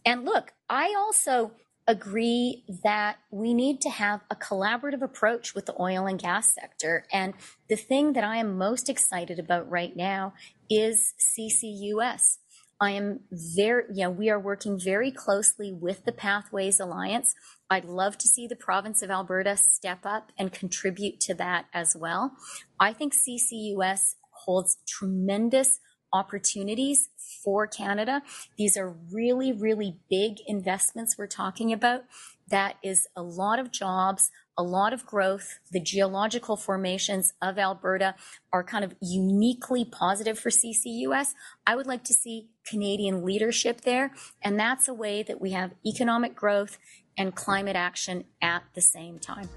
And 0.05 0.25
look, 0.25 0.53
I 0.69 0.95
also 0.97 1.53
agree 1.87 2.65
that 2.85 3.17
we 3.31 3.53
need 3.53 3.81
to 3.81 3.91
have 3.91 4.21
a 4.31 4.37
collaborative 4.37 5.03
approach 5.03 5.55
with 5.55 5.67
the 5.67 5.81
oil 5.81 6.07
and 6.07 6.21
gas 6.21 6.55
sector. 6.55 7.05
And 7.13 7.35
the 7.69 7.77
thing 7.77 8.13
that 8.13 8.25
I 8.25 8.37
am 8.37 8.57
most 8.57 8.89
excited 8.89 9.39
about 9.39 9.69
right 9.71 9.97
now 9.97 10.35
is 10.69 11.15
CCUS. 11.19 12.39
I 12.81 12.93
am 12.93 13.21
very, 13.31 13.85
know, 14.03 14.11
we 14.11 14.31
are 14.31 14.41
working 14.41 14.81
very 14.81 15.11
closely 15.11 15.71
with 15.71 16.07
the 16.07 16.13
Pathways 16.13 16.81
Alliance. 16.81 17.35
I'd 17.69 17.85
love 17.85 18.17
to 18.19 18.27
see 18.27 18.47
the 18.47 18.57
province 18.57 19.03
of 19.03 19.11
Alberta 19.11 19.59
step 19.59 20.01
up 20.05 20.33
and 20.39 20.51
contribute 20.51 21.21
to 21.21 21.35
that 21.35 21.67
as 21.75 21.95
well. 21.95 22.33
I 22.81 22.95
think 22.95 23.13
CCUS 23.15 24.15
holds 24.31 24.79
tremendous 24.89 25.81
opportunities 26.13 27.11
for 27.45 27.67
Canada. 27.67 28.23
These 28.57 28.79
are 28.79 28.97
really, 29.13 29.53
really 29.53 29.99
big 30.09 30.39
investments 30.47 31.17
we're 31.19 31.27
talking 31.27 31.73
about. 31.73 32.05
That 32.51 32.77
is 32.83 33.07
a 33.17 33.23
lot 33.23 33.59
of 33.59 33.71
jobs, 33.71 34.31
a 34.59 34.63
lot 34.63 34.93
of 34.93 35.07
growth. 35.07 35.61
The 35.71 35.81
geological 35.81 36.57
formations 36.57 37.33
of 37.41 37.59
Alberta 37.59 38.17
are 38.53 38.65
kind 38.65 38.85
of 38.85 38.95
uniquely 39.01 39.85
positive 39.85 40.39
for 40.39 40.51
CCUS. 40.51 41.29
I 41.67 41.77
would 41.77 41.87
like 41.87 42.05
to 42.05 42.13
see 42.13 42.49
Canadian 42.67 43.25
leadership 43.25 43.83
there. 43.83 44.13
And 44.43 44.59
that's 44.59 44.89
a 44.89 44.95
way 44.95 45.23
that 45.23 45.41
we 45.41 45.53
have 45.53 45.73
economic 45.87 46.35
growth 46.35 46.79
and 47.17 47.35
climate 47.35 47.77
action 47.77 48.25
at 48.43 48.65
the 48.75 48.81
same 48.81 49.19
time. 49.19 49.49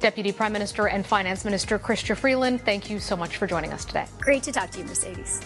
Deputy 0.00 0.32
Prime 0.32 0.52
Minister 0.52 0.88
and 0.88 1.06
Finance 1.06 1.44
Minister 1.44 1.78
Chrystia 1.78 2.16
Freeland, 2.16 2.60
thank 2.62 2.90
you 2.90 2.98
so 2.98 3.16
much 3.16 3.36
for 3.36 3.46
joining 3.46 3.72
us 3.72 3.84
today. 3.84 4.06
Great 4.20 4.42
to 4.42 4.52
talk 4.52 4.70
to 4.70 4.78
you, 4.78 4.84
Mercedes. 4.84 5.40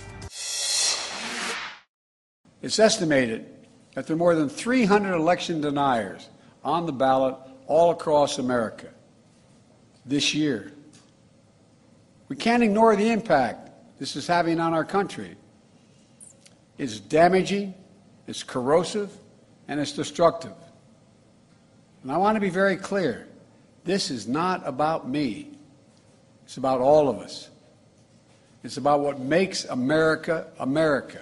It's 2.62 2.78
estimated 2.78 3.46
that 3.94 4.06
there 4.06 4.14
are 4.14 4.18
more 4.18 4.34
than 4.34 4.48
300 4.48 5.14
election 5.14 5.60
deniers 5.60 6.28
on 6.64 6.86
the 6.86 6.92
ballot 6.92 7.36
all 7.66 7.90
across 7.90 8.38
America 8.38 8.88
this 10.04 10.34
year. 10.34 10.72
We 12.28 12.36
can't 12.36 12.62
ignore 12.62 12.96
the 12.96 13.10
impact 13.10 13.70
this 13.98 14.16
is 14.16 14.26
having 14.26 14.60
on 14.60 14.72
our 14.72 14.84
country. 14.84 15.36
It's 16.78 16.98
damaging, 17.00 17.74
it's 18.26 18.42
corrosive, 18.42 19.10
and 19.68 19.78
it's 19.78 19.92
destructive. 19.92 20.54
And 22.02 22.10
I 22.10 22.16
want 22.16 22.36
to 22.36 22.40
be 22.40 22.50
very 22.50 22.76
clear 22.76 23.26
this 23.84 24.10
is 24.10 24.26
not 24.26 24.66
about 24.66 25.08
me, 25.08 25.50
it's 26.44 26.56
about 26.56 26.80
all 26.80 27.08
of 27.08 27.18
us. 27.18 27.48
It's 28.62 28.76
about 28.76 29.00
what 29.00 29.18
makes 29.18 29.64
America 29.64 30.46
America. 30.58 31.20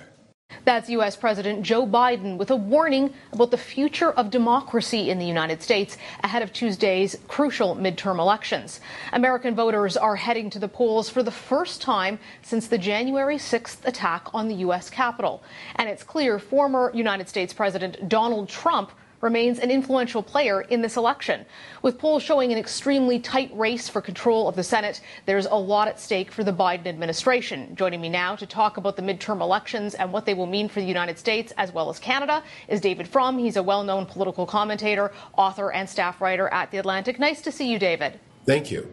That's 0.68 0.90
U.S. 0.90 1.16
President 1.16 1.62
Joe 1.62 1.86
Biden 1.86 2.36
with 2.36 2.50
a 2.50 2.56
warning 2.56 3.14
about 3.32 3.50
the 3.50 3.56
future 3.56 4.12
of 4.12 4.30
democracy 4.30 5.08
in 5.08 5.18
the 5.18 5.24
United 5.24 5.62
States 5.62 5.96
ahead 6.22 6.42
of 6.42 6.52
Tuesday's 6.52 7.16
crucial 7.26 7.74
midterm 7.74 8.18
elections. 8.18 8.78
American 9.14 9.54
voters 9.54 9.96
are 9.96 10.16
heading 10.16 10.50
to 10.50 10.58
the 10.58 10.68
polls 10.68 11.08
for 11.08 11.22
the 11.22 11.30
first 11.30 11.80
time 11.80 12.18
since 12.42 12.68
the 12.68 12.76
January 12.76 13.38
6th 13.38 13.82
attack 13.86 14.28
on 14.34 14.48
the 14.48 14.56
U.S. 14.56 14.90
Capitol. 14.90 15.42
And 15.76 15.88
it's 15.88 16.02
clear 16.02 16.38
former 16.38 16.92
United 16.92 17.30
States 17.30 17.54
President 17.54 18.06
Donald 18.06 18.50
Trump 18.50 18.92
remains 19.20 19.58
an 19.58 19.70
influential 19.70 20.22
player 20.22 20.60
in 20.62 20.82
this 20.82 20.96
election. 20.96 21.44
With 21.82 21.98
polls 21.98 22.22
showing 22.22 22.52
an 22.52 22.58
extremely 22.58 23.18
tight 23.18 23.50
race 23.54 23.88
for 23.88 24.00
control 24.00 24.48
of 24.48 24.56
the 24.56 24.62
Senate, 24.62 25.00
there's 25.26 25.46
a 25.46 25.54
lot 25.54 25.88
at 25.88 26.00
stake 26.00 26.30
for 26.30 26.44
the 26.44 26.52
Biden 26.52 26.86
administration. 26.86 27.74
Joining 27.74 28.00
me 28.00 28.08
now 28.08 28.36
to 28.36 28.46
talk 28.46 28.76
about 28.76 28.96
the 28.96 29.02
midterm 29.02 29.40
elections 29.40 29.94
and 29.94 30.12
what 30.12 30.26
they 30.26 30.34
will 30.34 30.46
mean 30.46 30.68
for 30.68 30.80
the 30.80 30.86
United 30.86 31.18
States 31.18 31.52
as 31.56 31.72
well 31.72 31.90
as 31.90 31.98
Canada 31.98 32.42
is 32.68 32.80
David 32.80 33.08
Frum. 33.08 33.38
He's 33.38 33.56
a 33.56 33.62
well 33.62 33.84
known 33.84 34.06
political 34.06 34.46
commentator, 34.46 35.12
author, 35.36 35.72
and 35.72 35.88
staff 35.88 36.20
writer 36.20 36.48
at 36.48 36.70
The 36.70 36.78
Atlantic. 36.78 37.18
Nice 37.18 37.42
to 37.42 37.52
see 37.52 37.70
you, 37.70 37.78
David. 37.78 38.20
Thank 38.46 38.70
you. 38.70 38.88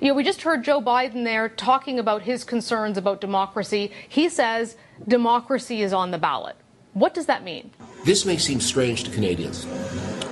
You 0.00 0.08
know, 0.08 0.14
we 0.14 0.22
just 0.22 0.42
heard 0.42 0.62
Joe 0.62 0.80
Biden 0.80 1.24
there 1.24 1.48
talking 1.48 1.98
about 1.98 2.22
his 2.22 2.44
concerns 2.44 2.96
about 2.96 3.20
democracy. 3.20 3.90
He 4.08 4.28
says 4.28 4.76
democracy 5.06 5.82
is 5.82 5.92
on 5.92 6.10
the 6.10 6.18
ballot. 6.18 6.56
What 6.94 7.12
does 7.12 7.26
that 7.26 7.42
mean? 7.42 7.72
This 8.04 8.24
may 8.24 8.36
seem 8.36 8.60
strange 8.60 9.02
to 9.02 9.10
Canadians, 9.10 9.66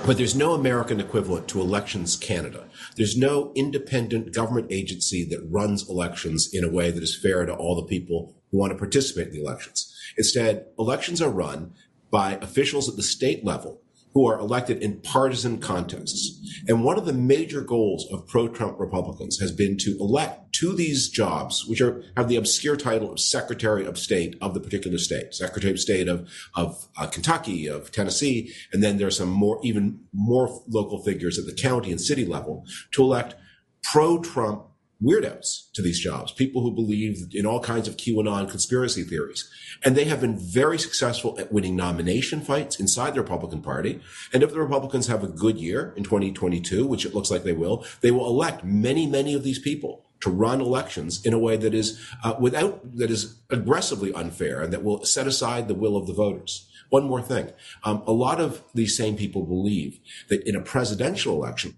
but 0.05 0.17
there's 0.17 0.33
no 0.33 0.53
American 0.53 1.01
equivalent 1.01 1.49
to 1.49 1.59
Elections 1.59 2.15
Canada. 2.15 2.69
There's 2.95 3.17
no 3.17 3.51
independent 3.53 4.33
government 4.33 4.67
agency 4.71 5.25
that 5.25 5.45
runs 5.51 5.89
elections 5.89 6.49
in 6.53 6.63
a 6.63 6.71
way 6.71 6.89
that 6.89 7.03
is 7.03 7.19
fair 7.21 7.45
to 7.45 7.53
all 7.53 7.75
the 7.75 7.87
people 7.87 8.33
who 8.49 8.59
want 8.59 8.71
to 8.71 8.77
participate 8.77 9.27
in 9.27 9.33
the 9.33 9.41
elections. 9.41 9.93
Instead, 10.17 10.67
elections 10.79 11.21
are 11.21 11.29
run 11.29 11.73
by 12.09 12.35
officials 12.35 12.87
at 12.87 12.95
the 12.95 13.03
state 13.03 13.43
level 13.43 13.81
who 14.13 14.27
are 14.27 14.39
elected 14.39 14.81
in 14.81 14.99
partisan 15.01 15.59
contests. 15.59 16.39
And 16.67 16.83
one 16.83 16.97
of 16.97 17.05
the 17.05 17.13
major 17.13 17.61
goals 17.61 18.07
of 18.11 18.27
pro-Trump 18.27 18.79
Republicans 18.79 19.39
has 19.39 19.51
been 19.51 19.77
to 19.77 19.97
elect 19.99 20.53
to 20.53 20.75
these 20.75 21.09
jobs, 21.09 21.65
which 21.65 21.81
are, 21.81 22.03
have 22.15 22.27
the 22.27 22.35
obscure 22.35 22.77
title 22.77 23.11
of 23.11 23.19
Secretary 23.19 23.85
of 23.85 23.97
State 23.97 24.37
of 24.39 24.53
the 24.53 24.59
particular 24.59 24.97
state, 24.97 25.33
Secretary 25.33 25.71
of 25.71 25.79
State 25.79 26.07
of, 26.07 26.29
of 26.55 26.87
uh, 26.97 27.07
Kentucky, 27.07 27.67
of 27.67 27.91
Tennessee, 27.91 28.53
and 28.71 28.83
then 28.83 28.97
there 28.97 29.07
are 29.07 29.11
some 29.11 29.29
more, 29.29 29.59
even 29.63 30.01
more 30.13 30.61
local 30.67 31.03
figures 31.03 31.39
at 31.39 31.45
the 31.45 31.53
county 31.53 31.91
and 31.91 31.99
city 31.99 32.25
level 32.25 32.65
to 32.91 33.01
elect 33.01 33.35
pro-Trump 33.81 34.63
weirdos 35.03 35.71
to 35.73 35.81
these 35.81 35.99
jobs, 35.99 36.31
people 36.31 36.61
who 36.61 36.71
believe 36.71 37.27
in 37.33 37.45
all 37.45 37.59
kinds 37.59 37.87
of 37.87 37.97
QAnon 37.97 38.49
conspiracy 38.49 39.03
theories. 39.03 39.49
And 39.83 39.95
they 39.95 40.05
have 40.05 40.21
been 40.21 40.37
very 40.37 40.79
successful 40.79 41.37
at 41.39 41.51
winning 41.51 41.75
nomination 41.75 42.41
fights 42.41 42.79
inside 42.79 43.13
the 43.13 43.21
Republican 43.21 43.61
Party. 43.61 43.99
And 44.31 44.43
if 44.43 44.51
the 44.51 44.59
Republicans 44.59 45.07
have 45.07 45.23
a 45.23 45.27
good 45.27 45.57
year 45.57 45.93
in 45.97 46.03
2022, 46.03 46.85
which 46.85 47.05
it 47.05 47.13
looks 47.13 47.29
like 47.29 47.43
they 47.43 47.53
will, 47.53 47.85
they 48.01 48.11
will 48.11 48.27
elect 48.27 48.63
many, 48.63 49.05
many 49.05 49.33
of 49.33 49.43
these 49.43 49.59
people 49.59 50.05
to 50.21 50.29
run 50.29 50.61
elections 50.61 51.23
in 51.25 51.33
a 51.33 51.39
way 51.39 51.57
that 51.57 51.73
is 51.73 51.99
uh, 52.23 52.33
without 52.39 52.95
that 52.95 53.11
is 53.11 53.41
aggressively 53.49 54.13
unfair 54.13 54.61
and 54.61 54.71
that 54.71 54.81
will 54.81 55.03
set 55.03 55.27
aside 55.27 55.67
the 55.67 55.75
will 55.75 55.97
of 55.97 56.07
the 56.07 56.13
voters. 56.13 56.69
One 56.89 57.03
more 57.03 57.21
thing. 57.21 57.51
Um, 57.83 58.03
a 58.07 58.13
lot 58.13 58.39
of 58.39 58.63
these 58.73 58.95
same 58.95 59.17
people 59.17 59.43
believe 59.43 59.99
that 60.29 60.47
in 60.47 60.55
a 60.55 60.61
presidential 60.61 61.33
election, 61.33 61.75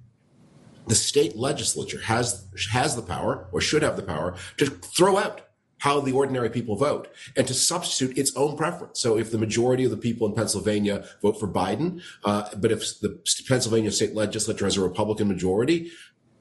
the 0.87 0.95
state 0.95 1.35
legislature 1.35 2.01
has 2.01 2.47
has 2.71 2.95
the 2.95 3.01
power 3.01 3.47
or 3.51 3.61
should 3.61 3.81
have 3.81 3.95
the 3.95 4.03
power 4.03 4.35
to 4.57 4.65
throw 4.65 5.17
out 5.17 5.41
how 5.79 5.99
the 5.99 6.11
ordinary 6.11 6.49
people 6.49 6.75
vote 6.75 7.07
and 7.35 7.45
to 7.47 7.53
substitute 7.53 8.17
its 8.17 8.35
own 8.35 8.57
preference. 8.57 8.99
So 8.99 9.17
if 9.17 9.31
the 9.31 9.37
majority 9.37 9.83
of 9.83 9.91
the 9.91 9.97
people 9.97 10.27
in 10.27 10.33
Pennsylvania 10.33 11.05
vote 11.21 11.39
for 11.39 11.47
Biden, 11.47 12.01
uh, 12.23 12.49
but 12.57 12.71
if 12.71 12.99
the 13.01 13.19
Pennsylvania 13.47 13.91
state 13.91 14.15
legislature 14.15 14.65
has 14.65 14.77
a 14.77 14.81
Republican 14.81 15.27
majority, 15.27 15.91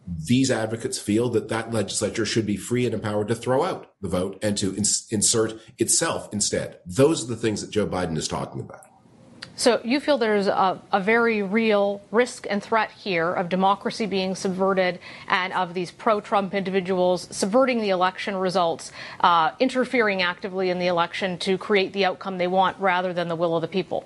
these 0.07 0.51
advocates 0.51 0.99
feel 0.99 1.31
that 1.31 1.49
that 1.49 1.73
legislature 1.73 2.27
should 2.27 2.47
be 2.47 2.57
free 2.57 2.85
and 2.85 2.95
empowered 2.95 3.29
to 3.29 3.35
throw 3.35 3.65
out 3.65 3.93
the 4.01 4.09
vote 4.09 4.39
and 4.43 4.57
to 4.59 4.75
ins- 4.77 5.07
insert 5.11 5.61
itself 5.79 6.29
instead. 6.33 6.79
Those 6.87 7.25
are 7.25 7.29
the 7.29 7.37
things 7.37 7.61
that 7.61 7.71
Joe 7.71 7.87
Biden 7.87 8.17
is 8.17 8.29
talking 8.29 8.61
about. 8.61 8.83
So 9.57 9.81
you 9.85 10.01
feel 10.01 10.19
there's 10.19 10.49
a, 10.49 10.81
a, 10.93 11.01
very 11.01 11.41
real 11.43 12.03
risk 12.11 12.47
and 12.51 12.61
threat 12.61 12.91
here 12.91 13.33
of 13.33 13.49
democracy 13.49 14.05
being 14.05 14.35
subverted 14.35 14.99
and 15.29 15.53
of 15.53 15.75
these 15.75 15.93
pro-Trump 15.93 16.55
individuals 16.55 17.29
subverting 17.31 17.81
the 17.81 17.91
election 17.91 18.35
results, 18.35 18.91
uh, 19.21 19.53
interfering 19.61 20.23
actively 20.23 20.71
in 20.71 20.81
the 20.81 20.89
election 20.89 21.39
to 21.39 21.57
create 21.57 21.93
the 21.93 22.05
outcome 22.05 22.39
they 22.39 22.49
want 22.49 22.77
rather 22.81 23.13
than 23.13 23.29
the 23.29 23.37
will 23.37 23.55
of 23.55 23.63
the 23.63 23.69
people. 23.69 24.05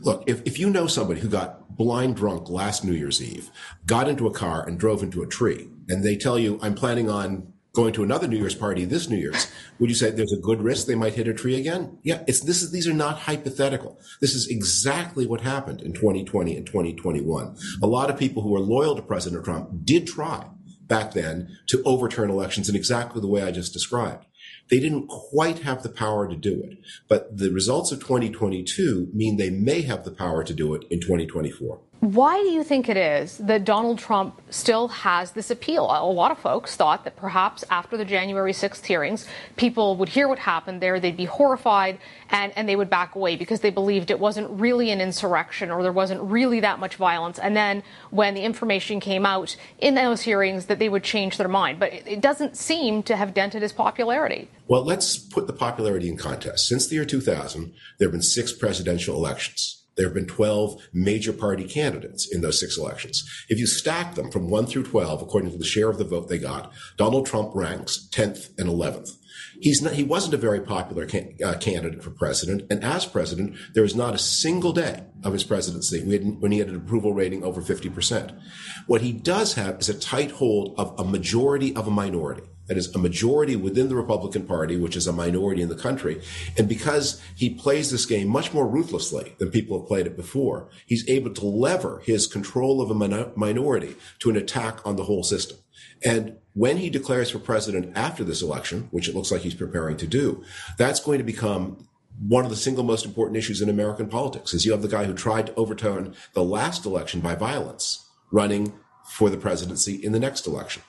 Look, 0.00 0.24
if, 0.26 0.40
if 0.46 0.58
you 0.58 0.70
know 0.70 0.86
somebody 0.86 1.20
who 1.20 1.28
got 1.28 1.76
blind 1.76 2.16
drunk 2.16 2.48
last 2.48 2.82
New 2.82 2.92
Year's 2.92 3.22
Eve, 3.22 3.50
got 3.86 4.08
into 4.08 4.26
a 4.26 4.32
car 4.32 4.66
and 4.66 4.78
drove 4.78 5.02
into 5.02 5.22
a 5.22 5.26
tree, 5.26 5.68
and 5.88 6.02
they 6.02 6.16
tell 6.16 6.38
you, 6.38 6.58
I'm 6.62 6.74
planning 6.74 7.10
on 7.10 7.52
going 7.72 7.92
to 7.92 8.02
another 8.02 8.26
New 8.26 8.38
Year's 8.38 8.54
party 8.54 8.84
this 8.84 9.08
New 9.08 9.16
Year's, 9.16 9.50
would 9.78 9.90
you 9.90 9.96
say 9.96 10.10
there's 10.10 10.32
a 10.32 10.40
good 10.40 10.62
risk 10.62 10.86
they 10.86 10.94
might 10.94 11.14
hit 11.14 11.28
a 11.28 11.34
tree 11.34 11.56
again? 11.56 11.98
Yeah, 12.02 12.22
it's 12.26 12.40
this 12.40 12.62
is 12.62 12.70
these 12.70 12.88
are 12.88 12.94
not 12.94 13.20
hypothetical. 13.20 13.98
This 14.20 14.34
is 14.34 14.48
exactly 14.48 15.26
what 15.26 15.40
happened 15.40 15.80
in 15.82 15.92
2020 15.92 16.56
and 16.56 16.66
2021. 16.66 17.56
A 17.82 17.86
lot 17.86 18.10
of 18.10 18.18
people 18.18 18.42
who 18.42 18.54
are 18.54 18.60
loyal 18.60 18.96
to 18.96 19.02
President 19.02 19.44
Trump 19.44 19.70
did 19.84 20.06
try 20.06 20.46
back 20.86 21.12
then 21.12 21.56
to 21.68 21.82
overturn 21.84 22.30
elections 22.30 22.68
in 22.68 22.74
exactly 22.74 23.20
the 23.20 23.28
way 23.28 23.42
I 23.42 23.52
just 23.52 23.72
described. 23.72 24.26
They 24.68 24.80
didn't 24.80 25.08
quite 25.08 25.60
have 25.60 25.82
the 25.82 25.88
power 25.88 26.28
to 26.28 26.36
do 26.36 26.62
it, 26.62 26.78
but 27.08 27.36
the 27.36 27.50
results 27.50 27.92
of 27.92 28.00
2022 28.00 29.08
mean 29.12 29.36
they 29.36 29.50
may 29.50 29.82
have 29.82 30.04
the 30.04 30.10
power 30.10 30.44
to 30.44 30.54
do 30.54 30.74
it 30.74 30.84
in 30.90 31.00
2024. 31.00 31.80
Why 32.00 32.42
do 32.42 32.48
you 32.48 32.64
think 32.64 32.88
it 32.88 32.96
is 32.96 33.36
that 33.36 33.66
Donald 33.66 33.98
Trump 33.98 34.40
still 34.48 34.88
has 34.88 35.32
this 35.32 35.50
appeal? 35.50 35.84
A 35.84 36.00
lot 36.02 36.30
of 36.30 36.38
folks 36.38 36.74
thought 36.74 37.04
that 37.04 37.14
perhaps 37.14 37.62
after 37.68 37.98
the 37.98 38.06
January 38.06 38.54
6th 38.54 38.86
hearings, 38.86 39.26
people 39.56 39.96
would 39.96 40.08
hear 40.08 40.26
what 40.26 40.38
happened 40.38 40.80
there, 40.80 40.98
they'd 40.98 41.14
be 41.14 41.26
horrified, 41.26 41.98
and, 42.30 42.54
and 42.56 42.66
they 42.66 42.74
would 42.74 42.88
back 42.88 43.16
away 43.16 43.36
because 43.36 43.60
they 43.60 43.68
believed 43.68 44.10
it 44.10 44.18
wasn't 44.18 44.48
really 44.48 44.90
an 44.90 45.02
insurrection 45.02 45.70
or 45.70 45.82
there 45.82 45.92
wasn't 45.92 46.22
really 46.22 46.60
that 46.60 46.78
much 46.78 46.96
violence. 46.96 47.38
And 47.38 47.54
then 47.54 47.82
when 48.08 48.32
the 48.32 48.44
information 48.44 48.98
came 48.98 49.26
out 49.26 49.54
in 49.78 49.94
those 49.94 50.22
hearings, 50.22 50.66
that 50.66 50.78
they 50.78 50.88
would 50.88 51.04
change 51.04 51.36
their 51.36 51.48
mind. 51.48 51.78
But 51.78 51.92
it, 51.92 52.06
it 52.06 52.20
doesn't 52.22 52.56
seem 52.56 53.02
to 53.02 53.16
have 53.16 53.34
dented 53.34 53.60
his 53.60 53.74
popularity. 53.74 54.39
Well, 54.68 54.84
let's 54.84 55.18
put 55.18 55.46
the 55.46 55.52
popularity 55.52 56.08
in 56.08 56.16
context. 56.16 56.68
Since 56.68 56.88
the 56.88 56.94
year 56.94 57.04
2000, 57.04 57.72
there 57.98 58.06
have 58.06 58.12
been 58.12 58.22
six 58.22 58.52
presidential 58.52 59.16
elections. 59.16 59.80
There 59.96 60.06
have 60.06 60.14
been 60.14 60.26
12 60.26 60.88
major 60.92 61.32
party 61.32 61.64
candidates 61.64 62.26
in 62.32 62.40
those 62.40 62.58
six 62.58 62.78
elections. 62.78 63.28
If 63.48 63.58
you 63.58 63.66
stack 63.66 64.14
them 64.14 64.30
from 64.30 64.48
1 64.48 64.66
through 64.66 64.84
12, 64.84 65.22
according 65.22 65.50
to 65.50 65.58
the 65.58 65.64
share 65.64 65.90
of 65.90 65.98
the 65.98 66.04
vote 66.04 66.28
they 66.28 66.38
got, 66.38 66.72
Donald 66.96 67.26
Trump 67.26 67.54
ranks 67.54 68.08
10th 68.12 68.58
and 68.58 68.68
11th. 68.68 69.10
He's 69.60 69.82
not, 69.82 69.92
he 69.92 70.02
wasn't 70.02 70.34
a 70.34 70.38
very 70.38 70.60
popular 70.60 71.04
can, 71.04 71.36
uh, 71.44 71.54
candidate 71.54 72.02
for 72.02 72.10
president. 72.10 72.62
And 72.70 72.82
as 72.82 73.04
president, 73.04 73.56
there 73.74 73.82
was 73.82 73.94
not 73.94 74.14
a 74.14 74.18
single 74.18 74.72
day 74.72 75.04
of 75.22 75.34
his 75.34 75.44
presidency 75.44 76.02
when 76.02 76.52
he 76.52 76.58
had 76.58 76.68
an 76.68 76.76
approval 76.76 77.12
rating 77.12 77.44
over 77.44 77.60
50%. 77.60 78.40
What 78.86 79.02
he 79.02 79.12
does 79.12 79.54
have 79.54 79.78
is 79.80 79.88
a 79.88 79.98
tight 79.98 80.30
hold 80.30 80.74
of 80.78 80.98
a 80.98 81.04
majority 81.04 81.76
of 81.76 81.86
a 81.86 81.90
minority 81.90 82.44
that 82.70 82.78
is 82.78 82.94
a 82.94 82.98
majority 82.98 83.56
within 83.56 83.88
the 83.88 83.96
Republican 83.96 84.46
Party, 84.46 84.76
which 84.76 84.94
is 84.94 85.08
a 85.08 85.12
minority 85.12 85.60
in 85.60 85.68
the 85.68 85.74
country. 85.74 86.22
And 86.56 86.68
because 86.68 87.20
he 87.34 87.50
plays 87.50 87.90
this 87.90 88.06
game 88.06 88.28
much 88.28 88.54
more 88.54 88.64
ruthlessly 88.64 89.34
than 89.38 89.50
people 89.50 89.76
have 89.76 89.88
played 89.88 90.06
it 90.06 90.16
before, 90.16 90.68
he's 90.86 91.08
able 91.08 91.34
to 91.34 91.44
lever 91.44 92.00
his 92.04 92.28
control 92.28 92.80
of 92.80 92.88
a 92.88 92.94
min- 92.94 93.32
minority 93.34 93.96
to 94.20 94.30
an 94.30 94.36
attack 94.36 94.86
on 94.86 94.94
the 94.94 95.02
whole 95.02 95.24
system. 95.24 95.58
And 96.04 96.36
when 96.54 96.76
he 96.76 96.90
declares 96.90 97.28
for 97.28 97.40
president 97.40 97.96
after 97.96 98.22
this 98.22 98.40
election, 98.40 98.86
which 98.92 99.08
it 99.08 99.16
looks 99.16 99.32
like 99.32 99.40
he's 99.40 99.54
preparing 99.54 99.96
to 99.96 100.06
do, 100.06 100.44
that's 100.78 101.00
going 101.00 101.18
to 101.18 101.24
become 101.24 101.88
one 102.24 102.44
of 102.44 102.50
the 102.50 102.56
single 102.56 102.84
most 102.84 103.04
important 103.04 103.36
issues 103.36 103.60
in 103.60 103.68
American 103.68 104.06
politics 104.06 104.54
is 104.54 104.64
you 104.64 104.70
have 104.70 104.82
the 104.82 104.86
guy 104.86 105.06
who 105.06 105.14
tried 105.14 105.46
to 105.46 105.54
overturn 105.56 106.14
the 106.34 106.44
last 106.44 106.86
election 106.86 107.18
by 107.18 107.34
violence 107.34 108.06
running 108.30 108.72
for 109.10 109.28
the 109.28 109.36
presidency 109.36 109.96
in 109.96 110.12
the 110.12 110.20
next 110.20 110.46
election. 110.46 110.84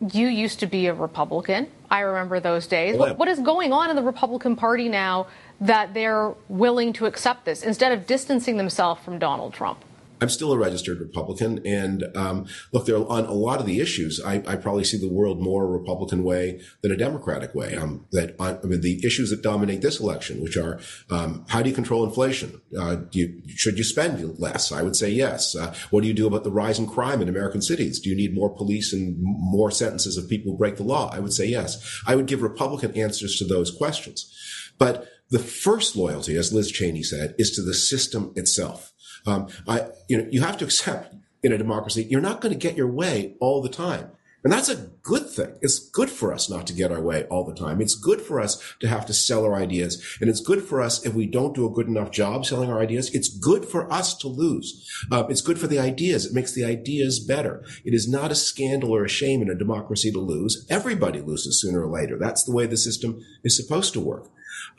You 0.00 0.28
used 0.28 0.60
to 0.60 0.66
be 0.66 0.86
a 0.86 0.94
Republican. 0.94 1.68
I 1.90 2.00
remember 2.00 2.40
those 2.40 2.66
days. 2.66 2.96
Oh, 2.96 2.98
what, 2.98 3.18
what 3.18 3.28
is 3.28 3.38
going 3.38 3.72
on 3.72 3.88
in 3.90 3.96
the 3.96 4.02
Republican 4.02 4.56
Party 4.56 4.88
now 4.88 5.28
that 5.60 5.94
they're 5.94 6.34
willing 6.48 6.92
to 6.94 7.06
accept 7.06 7.44
this 7.44 7.62
instead 7.62 7.92
of 7.92 8.06
distancing 8.06 8.56
themselves 8.56 9.02
from 9.02 9.18
Donald 9.18 9.54
Trump? 9.54 9.78
I'm 10.20 10.28
still 10.28 10.52
a 10.52 10.58
registered 10.58 11.00
Republican, 11.00 11.64
and 11.66 12.04
um, 12.16 12.46
look, 12.72 12.86
there 12.86 12.96
on 12.96 13.24
a 13.24 13.32
lot 13.32 13.60
of 13.60 13.66
the 13.66 13.80
issues, 13.80 14.20
I, 14.24 14.42
I, 14.46 14.56
probably 14.56 14.84
see 14.84 14.98
the 14.98 15.12
world 15.12 15.40
more 15.40 15.64
a 15.64 15.66
Republican 15.66 16.24
way 16.24 16.60
than 16.82 16.92
a 16.92 16.96
Democratic 16.96 17.54
way. 17.54 17.76
Um, 17.76 18.06
that 18.12 18.34
I 18.40 18.58
mean, 18.64 18.80
the 18.80 19.04
issues 19.04 19.30
that 19.30 19.42
dominate 19.42 19.82
this 19.82 20.00
election, 20.00 20.42
which 20.42 20.56
are 20.56 20.80
um, 21.10 21.44
how 21.48 21.62
do 21.62 21.68
you 21.68 21.74
control 21.74 22.04
inflation? 22.04 22.60
Uh, 22.78 22.98
you, 23.12 23.42
should 23.48 23.78
you 23.78 23.84
spend 23.84 24.38
less? 24.38 24.72
I 24.72 24.82
would 24.82 24.96
say 24.96 25.10
yes. 25.10 25.54
Uh, 25.54 25.74
what 25.90 26.02
do 26.02 26.08
you 26.08 26.14
do 26.14 26.26
about 26.26 26.44
the 26.44 26.50
rise 26.50 26.78
in 26.78 26.86
crime 26.86 27.20
in 27.20 27.28
American 27.28 27.62
cities? 27.62 28.00
Do 28.00 28.08
you 28.08 28.16
need 28.16 28.34
more 28.34 28.50
police 28.50 28.92
and 28.92 29.16
more 29.20 29.70
sentences 29.70 30.16
of 30.16 30.28
people 30.28 30.52
who 30.52 30.58
break 30.58 30.76
the 30.76 30.82
law? 30.82 31.10
I 31.12 31.18
would 31.18 31.32
say 31.32 31.46
yes. 31.46 32.02
I 32.06 32.16
would 32.16 32.26
give 32.26 32.42
Republican 32.42 32.96
answers 32.96 33.36
to 33.36 33.44
those 33.44 33.70
questions, 33.70 34.32
but 34.78 35.08
the 35.28 35.38
first 35.38 35.96
loyalty, 35.96 36.36
as 36.36 36.52
Liz 36.52 36.70
Cheney 36.70 37.02
said, 37.02 37.34
is 37.36 37.50
to 37.52 37.62
the 37.62 37.74
system 37.74 38.32
itself. 38.36 38.92
Um, 39.26 39.48
I, 39.66 39.86
you 40.08 40.18
know, 40.18 40.28
you 40.30 40.42
have 40.42 40.56
to 40.58 40.64
accept 40.64 41.14
in 41.42 41.52
a 41.52 41.58
democracy, 41.58 42.06
you're 42.08 42.20
not 42.20 42.40
going 42.40 42.52
to 42.52 42.58
get 42.58 42.76
your 42.76 42.90
way 42.90 43.34
all 43.40 43.62
the 43.62 43.68
time. 43.68 44.10
And 44.46 44.52
that's 44.52 44.68
a 44.68 44.76
good 45.02 45.28
thing. 45.28 45.56
It's 45.60 45.80
good 45.90 46.08
for 46.08 46.32
us 46.32 46.48
not 46.48 46.68
to 46.68 46.72
get 46.72 46.92
our 46.92 47.00
way 47.00 47.24
all 47.24 47.44
the 47.44 47.52
time. 47.54 47.80
It's 47.80 47.96
good 47.96 48.20
for 48.20 48.40
us 48.40 48.62
to 48.78 48.86
have 48.86 49.04
to 49.06 49.12
sell 49.12 49.44
our 49.44 49.56
ideas. 49.56 50.00
And 50.20 50.30
it's 50.30 50.40
good 50.40 50.62
for 50.62 50.80
us 50.80 51.04
if 51.04 51.14
we 51.14 51.26
don't 51.26 51.52
do 51.52 51.66
a 51.66 51.70
good 51.70 51.88
enough 51.88 52.12
job 52.12 52.46
selling 52.46 52.70
our 52.70 52.80
ideas. 52.80 53.12
It's 53.12 53.28
good 53.28 53.64
for 53.64 53.92
us 53.92 54.16
to 54.18 54.28
lose. 54.28 54.88
Uh, 55.10 55.24
it's 55.28 55.40
good 55.40 55.58
for 55.58 55.66
the 55.66 55.80
ideas. 55.80 56.26
It 56.26 56.32
makes 56.32 56.52
the 56.52 56.64
ideas 56.64 57.18
better. 57.18 57.64
It 57.84 57.92
is 57.92 58.08
not 58.08 58.30
a 58.30 58.36
scandal 58.36 58.94
or 58.94 59.04
a 59.04 59.08
shame 59.08 59.42
in 59.42 59.50
a 59.50 59.54
democracy 59.56 60.12
to 60.12 60.20
lose. 60.20 60.64
Everybody 60.70 61.20
loses 61.20 61.60
sooner 61.60 61.82
or 61.82 61.90
later. 61.90 62.16
That's 62.16 62.44
the 62.44 62.52
way 62.52 62.66
the 62.66 62.76
system 62.76 63.20
is 63.42 63.56
supposed 63.56 63.94
to 63.94 64.00
work. 64.00 64.30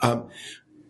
Um, 0.02 0.30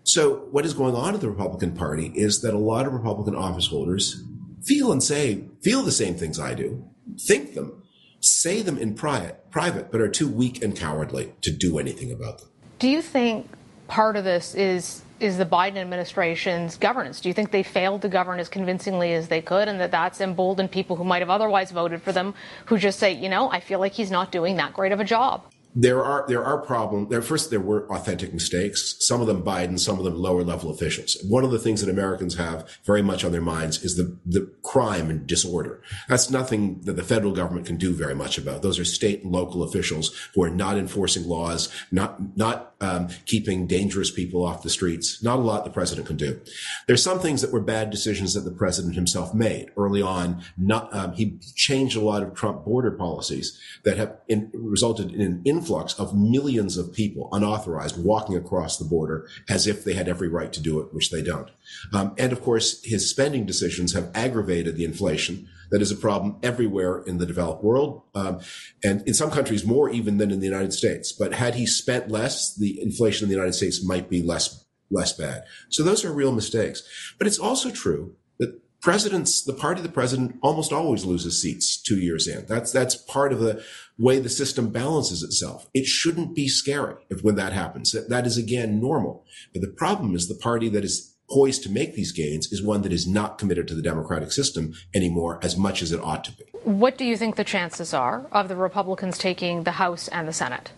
so 0.07 0.47
what 0.51 0.65
is 0.65 0.73
going 0.73 0.95
on 0.95 1.15
in 1.15 1.19
the 1.19 1.29
Republican 1.29 1.73
Party 1.73 2.13
is 2.15 2.39
that 2.41 2.53
a 2.53 2.57
lot 2.57 2.85
of 2.87 2.93
Republican 2.93 3.35
office 3.35 3.67
holders 3.67 4.23
feel 4.63 4.93
and 4.93 5.03
say, 5.03 5.43
feel 5.61 5.81
the 5.83 5.91
same 5.91 6.15
things 6.15 6.39
I 6.39 6.53
do, 6.53 6.87
think 7.19 7.55
them, 7.55 7.83
say 8.21 8.61
them 8.61 8.77
in 8.77 8.95
private, 8.95 9.51
private, 9.51 9.91
but 9.91 9.99
are 9.99 10.07
too 10.07 10.29
weak 10.29 10.63
and 10.63 10.73
cowardly 10.73 11.33
to 11.41 11.51
do 11.51 11.77
anything 11.77 12.11
about 12.13 12.39
them. 12.39 12.47
Do 12.79 12.87
you 12.87 13.01
think 13.01 13.49
part 13.89 14.15
of 14.15 14.23
this 14.23 14.55
is 14.55 15.01
is 15.19 15.37
the 15.37 15.45
Biden 15.45 15.77
administration's 15.77 16.77
governance? 16.77 17.19
Do 17.19 17.27
you 17.27 17.33
think 17.33 17.51
they 17.51 17.63
failed 17.63 18.03
to 18.03 18.07
govern 18.07 18.39
as 18.39 18.47
convincingly 18.49 19.13
as 19.13 19.27
they 19.27 19.41
could, 19.41 19.67
and 19.67 19.79
that 19.79 19.91
that's 19.91 20.21
emboldened 20.21 20.71
people 20.71 20.95
who 20.95 21.03
might 21.03 21.23
have 21.23 21.29
otherwise 21.29 21.71
voted 21.71 22.01
for 22.01 22.11
them, 22.11 22.33
who 22.67 22.77
just 22.77 22.99
say, 22.99 23.13
you 23.13 23.27
know, 23.27 23.49
I 23.51 23.59
feel 23.59 23.79
like 23.79 23.93
he's 23.93 24.11
not 24.11 24.31
doing 24.31 24.55
that 24.57 24.73
great 24.73 24.91
of 24.91 24.99
a 24.99 25.03
job? 25.03 25.43
There 25.75 26.03
are 26.03 26.25
there 26.27 26.43
are 26.43 26.57
problems. 26.57 27.09
There 27.09 27.21
first 27.21 27.49
there 27.49 27.59
were 27.59 27.91
authentic 27.91 28.33
mistakes. 28.33 28.95
Some 28.99 29.21
of 29.21 29.27
them 29.27 29.43
Biden, 29.43 29.79
some 29.79 29.99
of 29.99 30.05
them 30.05 30.15
lower 30.15 30.43
level 30.43 30.69
officials. 30.69 31.17
One 31.27 31.43
of 31.43 31.51
the 31.51 31.59
things 31.59 31.81
that 31.81 31.89
Americans 31.89 32.35
have 32.35 32.69
very 32.85 33.01
much 33.01 33.23
on 33.23 33.31
their 33.31 33.41
minds 33.41 33.83
is 33.83 33.95
the 33.95 34.17
the 34.25 34.51
crime 34.63 35.09
and 35.09 35.27
disorder. 35.27 35.81
That's 36.09 36.29
nothing 36.29 36.81
that 36.81 36.95
the 36.95 37.03
federal 37.03 37.33
government 37.33 37.67
can 37.67 37.77
do 37.77 37.93
very 37.93 38.15
much 38.15 38.37
about. 38.37 38.61
Those 38.61 38.79
are 38.79 38.85
state 38.85 39.23
and 39.23 39.31
local 39.31 39.63
officials 39.63 40.15
who 40.33 40.43
are 40.43 40.49
not 40.49 40.77
enforcing 40.77 41.27
laws, 41.27 41.69
not 41.91 42.37
not 42.37 42.73
um, 42.79 43.09
keeping 43.25 43.67
dangerous 43.67 44.11
people 44.11 44.45
off 44.45 44.63
the 44.63 44.69
streets. 44.69 45.23
Not 45.23 45.39
a 45.39 45.41
lot 45.41 45.63
the 45.63 45.69
president 45.69 46.07
can 46.07 46.17
do. 46.17 46.39
There's 46.87 47.03
some 47.03 47.19
things 47.19 47.41
that 47.41 47.51
were 47.51 47.61
bad 47.61 47.89
decisions 47.89 48.33
that 48.33 48.41
the 48.41 48.51
president 48.51 48.95
himself 48.95 49.33
made 49.33 49.71
early 49.77 50.01
on. 50.01 50.43
Not 50.57 50.93
um, 50.93 51.13
he 51.13 51.39
changed 51.55 51.97
a 51.97 52.01
lot 52.01 52.23
of 52.23 52.33
Trump 52.33 52.65
border 52.65 52.91
policies 52.91 53.59
that 53.83 53.97
have 53.97 54.17
in, 54.27 54.51
resulted 54.53 55.11
in 55.11 55.21
an 55.21 55.41
influx 55.43 55.93
of 55.95 56.15
millions 56.15 56.77
of 56.77 56.93
people 56.93 57.29
unauthorized 57.31 58.03
walking 58.03 58.35
across 58.35 58.77
the 58.77 58.85
border 58.85 59.27
as 59.49 59.67
if 59.67 59.83
they 59.83 59.93
had 59.93 60.07
every 60.07 60.27
right 60.27 60.53
to 60.53 60.61
do 60.61 60.79
it, 60.79 60.93
which 60.93 61.11
they 61.11 61.21
don't. 61.21 61.49
Um, 61.93 62.13
and 62.17 62.31
of 62.31 62.41
course, 62.41 62.83
his 62.83 63.09
spending 63.09 63.45
decisions 63.45 63.93
have 63.93 64.11
aggravated 64.13 64.75
the 64.75 64.85
inflation 64.85 65.49
that 65.71 65.81
is 65.81 65.91
a 65.91 65.95
problem 65.95 66.37
everywhere 66.43 67.03
in 67.03 67.17
the 67.17 67.25
developed 67.25 67.63
world, 67.63 68.03
um, 68.15 68.39
and 68.83 69.07
in 69.07 69.13
some 69.13 69.31
countries 69.31 69.65
more 69.65 69.89
even 69.89 70.17
than 70.17 70.31
in 70.31 70.39
the 70.39 70.45
United 70.45 70.73
States. 70.73 71.11
But 71.11 71.33
had 71.33 71.55
he 71.55 71.65
spent 71.65 72.09
less, 72.09 72.55
the 72.55 72.81
inflation 72.81 73.25
in 73.25 73.29
the 73.29 73.35
United 73.35 73.53
States 73.53 73.83
might 73.83 74.09
be 74.09 74.21
less 74.21 74.65
less 74.89 75.13
bad. 75.13 75.43
So 75.69 75.83
those 75.83 76.05
are 76.05 76.13
real 76.13 76.31
mistakes. 76.31 76.83
But 77.17 77.27
it's 77.27 77.39
also 77.39 77.71
true 77.71 78.15
that 78.39 78.61
presidents, 78.81 79.43
the 79.43 79.53
party 79.53 79.79
of 79.79 79.83
the 79.83 79.91
president 79.91 80.37
almost 80.41 80.71
always 80.71 81.05
loses 81.05 81.41
seats 81.41 81.81
two 81.81 81.99
years 81.99 82.27
in. 82.27 82.45
That's, 82.45 82.71
that's 82.71 82.95
part 82.95 83.33
of 83.33 83.39
the 83.39 83.63
way 83.97 84.19
the 84.19 84.29
system 84.29 84.69
balances 84.69 85.23
itself. 85.23 85.67
It 85.73 85.85
shouldn't 85.85 86.35
be 86.35 86.47
scary 86.47 86.95
if 87.09 87.23
when 87.23 87.35
that 87.35 87.53
happens. 87.53 87.91
That, 87.91 88.09
that 88.09 88.25
is 88.25 88.37
again 88.37 88.79
normal. 88.79 89.25
But 89.53 89.61
the 89.61 89.67
problem 89.67 90.15
is 90.15 90.27
the 90.27 90.35
party 90.35 90.69
that 90.69 90.85
is 90.85 91.16
poised 91.29 91.63
to 91.63 91.69
make 91.69 91.93
these 91.93 92.11
gains 92.11 92.51
is 92.51 92.63
one 92.63 92.81
that 92.83 92.93
is 92.93 93.07
not 93.07 93.37
committed 93.37 93.67
to 93.67 93.75
the 93.75 93.81
democratic 93.81 94.31
system 94.31 94.73
anymore 94.93 95.39
as 95.43 95.57
much 95.57 95.81
as 95.81 95.91
it 95.91 95.99
ought 96.01 96.23
to 96.23 96.31
be. 96.31 96.45
What 96.63 96.97
do 96.97 97.05
you 97.05 97.17
think 97.17 97.35
the 97.35 97.43
chances 97.43 97.93
are 97.93 98.25
of 98.31 98.47
the 98.47 98.55
Republicans 98.55 99.17
taking 99.17 99.63
the 99.63 99.71
House 99.71 100.07
and 100.07 100.27
the 100.27 100.33
Senate? 100.33 100.71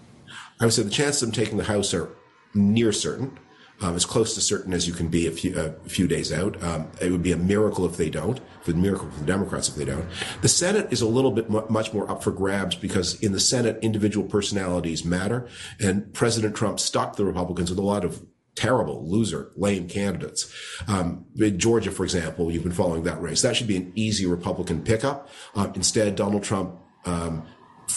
I 0.60 0.66
would 0.66 0.74
say 0.74 0.84
the 0.84 0.90
chances 0.90 1.24
of 1.24 1.32
them 1.32 1.44
taking 1.44 1.58
the 1.58 1.64
House 1.64 1.94
are 1.94 2.10
near 2.54 2.92
certain. 2.92 3.38
Um, 3.82 3.96
as 3.96 4.04
close 4.04 4.36
to 4.36 4.42
certain 4.42 4.74
as 4.74 4.90
you 4.90 4.94
can 4.94 5.08
be 5.08 5.26
a 5.26 5.32
few, 5.32 5.58
a 5.58 5.72
few 5.88 6.06
days 6.06 6.34
out. 6.34 6.62
Um, 6.62 6.90
it 7.00 7.14
would 7.14 7.24
be 7.24 7.32
a 7.32 7.38
miracle 7.38 7.86
if 7.86 7.96
they 7.96 8.10
don't, 8.10 8.42
for 8.62 8.74
the 8.74 8.78
miracle 8.78 9.10
for 9.10 9.22
the 9.22 9.26
Democrats 9.26 9.70
if 9.70 9.76
they 9.76 9.86
don't. 9.86 10.06
The 10.42 10.50
Senate 10.50 10.92
is 10.92 11.02
a 11.02 11.08
little 11.08 11.32
bit 11.32 11.50
much 11.50 11.94
more 11.94 12.12
up 12.12 12.22
for 12.22 12.32
grabs 12.32 12.76
because 12.76 13.18
in 13.24 13.32
the 13.32 13.40
Senate, 13.40 13.80
individual 13.82 14.28
personalities 14.28 15.06
matter, 15.06 15.48
and 15.80 16.14
President 16.14 16.58
Trump 16.58 16.82
stuck 16.82 17.16
the 17.16 17.24
Republicans 17.24 17.70
with 17.70 17.80
a 17.80 17.84
lot 17.84 18.04
of 18.04 18.26
terrible, 18.56 19.10
loser, 19.10 19.52
lame 19.56 19.88
candidates. 19.88 20.54
Um, 20.88 21.26
in 21.38 21.60
Georgia, 21.60 21.92
for 21.92 22.04
example, 22.04 22.52
you've 22.52 22.64
been 22.64 22.72
following 22.72 23.04
that 23.04 23.22
race. 23.22 23.42
That 23.42 23.56
should 23.56 23.68
be 23.68 23.78
an 23.78 23.92
easy 23.96 24.26
Republican 24.26 24.84
pickup. 24.84 25.30
Um, 25.56 25.72
instead, 25.76 26.16
Donald 26.16 26.44
Trump 26.44 26.76
um, 27.06 27.46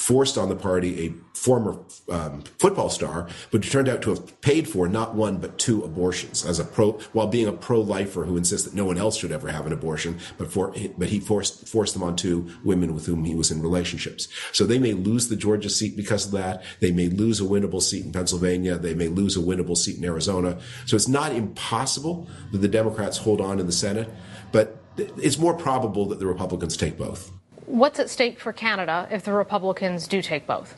forced 0.03 0.37
on 0.37 0.49
the 0.49 0.57
party 0.57 1.07
a 1.07 1.39
former 1.39 1.79
um, 2.09 2.43
football 2.59 2.91
star, 2.91 3.29
but 3.53 3.63
turned 3.63 3.89
out 3.89 4.03
to 4.03 4.11
have 4.11 4.41
paid 4.41 4.69
for 4.69 4.89
not 4.89 5.15
one 5.15 5.37
but 5.37 5.59
two 5.59 5.85
abortions 5.85 6.45
as 6.45 6.59
a 6.59 6.65
pro, 6.65 6.93
while 7.13 7.29
being 7.29 7.47
a 7.47 7.53
pro-lifer 7.53 8.25
who 8.25 8.37
insists 8.37 8.67
that 8.67 8.75
no 8.75 8.85
one 8.85 8.99
else 8.99 9.17
should 9.17 9.31
ever 9.31 9.49
have 9.49 9.65
an 9.65 9.73
abortion, 9.73 10.19
but 10.39 10.51
for 10.51 10.75
but 10.99 11.09
he 11.09 11.21
forced 11.21 11.69
forced 11.69 11.95
them 11.95 12.03
on 12.03 12.17
two 12.17 12.51
women 12.65 12.95
with 12.95 13.07
whom 13.07 13.25
he 13.25 13.37
was 13.37 13.53
in 13.53 13.63
relationships. 13.63 14.27
So 14.51 14.67
they 14.67 14.81
may 14.81 14.93
lose 14.93 15.29
the 15.29 15.37
Georgia 15.37 15.71
seat 15.71 15.97
because 15.97 16.27
of 16.27 16.33
that. 16.33 16.65
They 16.81 16.91
may 16.91 17.09
lose 17.09 17.41
a 17.41 17.45
winnable 17.45 17.81
seat 17.81 18.05
in 18.05 18.11
Pennsylvania. 18.11 18.79
They 18.79 18.95
may 18.95 19.07
lose 19.07 19.37
a 19.37 19.41
winnable 19.41 19.77
seat 19.77 19.99
in 19.99 20.05
Arizona. 20.05 20.59
So 20.87 20.97
it's 20.97 21.07
not 21.07 21.33
impossible 21.33 22.29
that 22.51 22.59
the 22.59 22.69
Democrats 22.69 23.19
hold 23.19 23.41
on 23.41 23.61
in 23.61 23.67
the 23.67 23.73
Senate, 23.73 24.11
but 24.51 24.79
it's 24.97 25.39
more 25.39 25.55
probable 25.55 26.07
that 26.07 26.19
the 26.19 26.27
Republicans 26.27 26.77
take 26.77 26.99
both. 26.99 27.31
What's 27.67 28.01
at 28.01 28.11
stake 28.11 28.41
for 28.41 28.53
Canada 28.53 29.07
if 29.11 29.25
the 29.25 29.33
Republicans 29.33 30.09
do 30.09 30.21
take 30.21 30.47
both? 30.47 30.77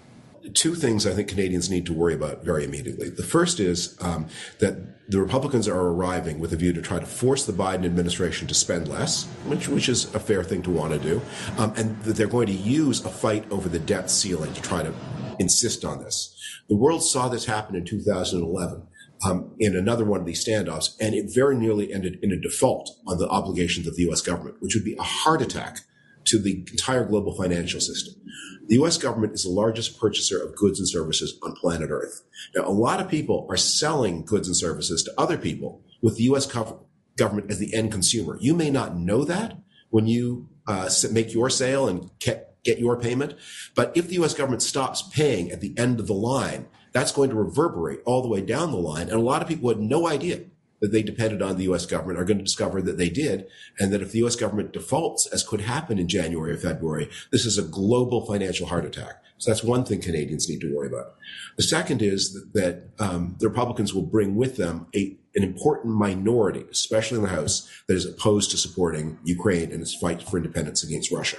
Two 0.52 0.74
things 0.74 1.06
I 1.06 1.14
think 1.14 1.28
Canadians 1.28 1.70
need 1.70 1.86
to 1.86 1.94
worry 1.94 2.12
about 2.12 2.44
very 2.44 2.64
immediately. 2.64 3.08
The 3.08 3.22
first 3.22 3.58
is 3.58 3.96
um, 4.02 4.26
that 4.58 5.10
the 5.10 5.18
Republicans 5.18 5.66
are 5.66 5.80
arriving 5.80 6.38
with 6.38 6.52
a 6.52 6.56
view 6.56 6.74
to 6.74 6.82
try 6.82 6.98
to 6.98 7.06
force 7.06 7.46
the 7.46 7.54
Biden 7.54 7.86
administration 7.86 8.46
to 8.48 8.54
spend 8.54 8.86
less, 8.86 9.24
which, 9.46 9.68
which 9.68 9.88
is 9.88 10.14
a 10.14 10.20
fair 10.20 10.44
thing 10.44 10.62
to 10.62 10.70
want 10.70 10.92
to 10.92 10.98
do, 10.98 11.22
um, 11.56 11.72
and 11.76 11.98
that 12.02 12.16
they're 12.16 12.26
going 12.26 12.46
to 12.48 12.52
use 12.52 13.02
a 13.06 13.08
fight 13.08 13.50
over 13.50 13.70
the 13.70 13.78
debt 13.78 14.10
ceiling 14.10 14.52
to 14.52 14.60
try 14.60 14.82
to 14.82 14.92
insist 15.38 15.82
on 15.84 16.02
this. 16.02 16.36
The 16.68 16.76
world 16.76 17.02
saw 17.02 17.28
this 17.28 17.46
happen 17.46 17.74
in 17.74 17.86
2011. 17.86 18.86
Um, 19.24 19.54
in 19.58 19.74
another 19.74 20.04
one 20.04 20.20
of 20.20 20.26
these 20.26 20.44
standoffs, 20.44 20.96
and 21.00 21.14
it 21.14 21.32
very 21.32 21.56
nearly 21.56 21.94
ended 21.94 22.18
in 22.20 22.30
a 22.30 22.36
default 22.36 22.90
on 23.06 23.16
the 23.16 23.28
obligations 23.28 23.86
of 23.86 23.96
the 23.96 24.02
U.S. 24.02 24.20
government, 24.20 24.56
which 24.60 24.74
would 24.74 24.84
be 24.84 24.96
a 24.98 25.02
heart 25.02 25.40
attack 25.40 25.78
to 26.26 26.38
the 26.38 26.64
entire 26.70 27.04
global 27.04 27.34
financial 27.36 27.80
system. 27.80 28.14
The 28.66 28.82
US 28.82 28.96
government 28.96 29.34
is 29.34 29.44
the 29.44 29.50
largest 29.50 30.00
purchaser 30.00 30.42
of 30.42 30.56
goods 30.56 30.78
and 30.78 30.88
services 30.88 31.38
on 31.42 31.54
planet 31.54 31.90
Earth. 31.90 32.22
Now, 32.56 32.66
a 32.66 32.70
lot 32.70 33.00
of 33.00 33.08
people 33.08 33.46
are 33.50 33.56
selling 33.56 34.24
goods 34.24 34.48
and 34.48 34.56
services 34.56 35.02
to 35.04 35.14
other 35.18 35.36
people 35.36 35.82
with 36.00 36.16
the 36.16 36.24
US 36.24 36.46
government 36.46 37.50
as 37.50 37.58
the 37.58 37.74
end 37.74 37.92
consumer. 37.92 38.38
You 38.40 38.54
may 38.54 38.70
not 38.70 38.96
know 38.96 39.24
that 39.24 39.58
when 39.90 40.06
you 40.06 40.48
uh, 40.66 40.88
make 41.10 41.34
your 41.34 41.50
sale 41.50 41.88
and 41.88 42.10
get 42.64 42.78
your 42.78 42.98
payment. 42.98 43.34
But 43.74 43.92
if 43.94 44.08
the 44.08 44.22
US 44.24 44.34
government 44.34 44.62
stops 44.62 45.02
paying 45.02 45.50
at 45.50 45.60
the 45.60 45.76
end 45.78 46.00
of 46.00 46.06
the 46.06 46.14
line, 46.14 46.66
that's 46.92 47.12
going 47.12 47.30
to 47.30 47.36
reverberate 47.36 48.00
all 48.04 48.22
the 48.22 48.28
way 48.28 48.40
down 48.40 48.70
the 48.70 48.78
line. 48.78 49.08
And 49.08 49.18
a 49.18 49.20
lot 49.20 49.42
of 49.42 49.48
people 49.48 49.68
had 49.68 49.80
no 49.80 50.08
idea 50.08 50.40
that 50.84 50.92
they 50.92 51.02
depended 51.02 51.40
on 51.40 51.56
the 51.56 51.64
U.S. 51.64 51.86
government 51.86 52.18
are 52.18 52.26
going 52.26 52.36
to 52.36 52.44
discover 52.44 52.82
that 52.82 52.98
they 52.98 53.08
did, 53.08 53.46
and 53.78 53.90
that 53.90 54.02
if 54.02 54.12
the 54.12 54.18
U.S. 54.18 54.36
government 54.36 54.74
defaults, 54.74 55.26
as 55.32 55.42
could 55.42 55.62
happen 55.62 55.98
in 55.98 56.08
January 56.08 56.52
or 56.52 56.58
February, 56.58 57.08
this 57.32 57.46
is 57.46 57.56
a 57.56 57.62
global 57.62 58.26
financial 58.26 58.66
heart 58.66 58.84
attack. 58.84 59.22
So 59.38 59.50
that's 59.50 59.64
one 59.64 59.86
thing 59.86 60.02
Canadians 60.02 60.46
need 60.46 60.60
to 60.60 60.76
worry 60.76 60.88
about. 60.88 61.14
The 61.56 61.62
second 61.62 62.02
is 62.02 62.34
that, 62.34 62.52
that 62.52 63.02
um, 63.02 63.34
the 63.38 63.48
Republicans 63.48 63.94
will 63.94 64.02
bring 64.02 64.36
with 64.36 64.58
them 64.58 64.86
a, 64.94 65.16
an 65.34 65.42
important 65.42 65.94
minority, 65.94 66.66
especially 66.70 67.16
in 67.16 67.24
the 67.24 67.30
House, 67.30 67.66
that 67.86 67.96
is 67.96 68.04
opposed 68.04 68.50
to 68.50 68.58
supporting 68.58 69.18
Ukraine 69.24 69.72
in 69.72 69.80
its 69.80 69.94
fight 69.94 70.22
for 70.22 70.36
independence 70.36 70.84
against 70.84 71.10
Russia. 71.10 71.38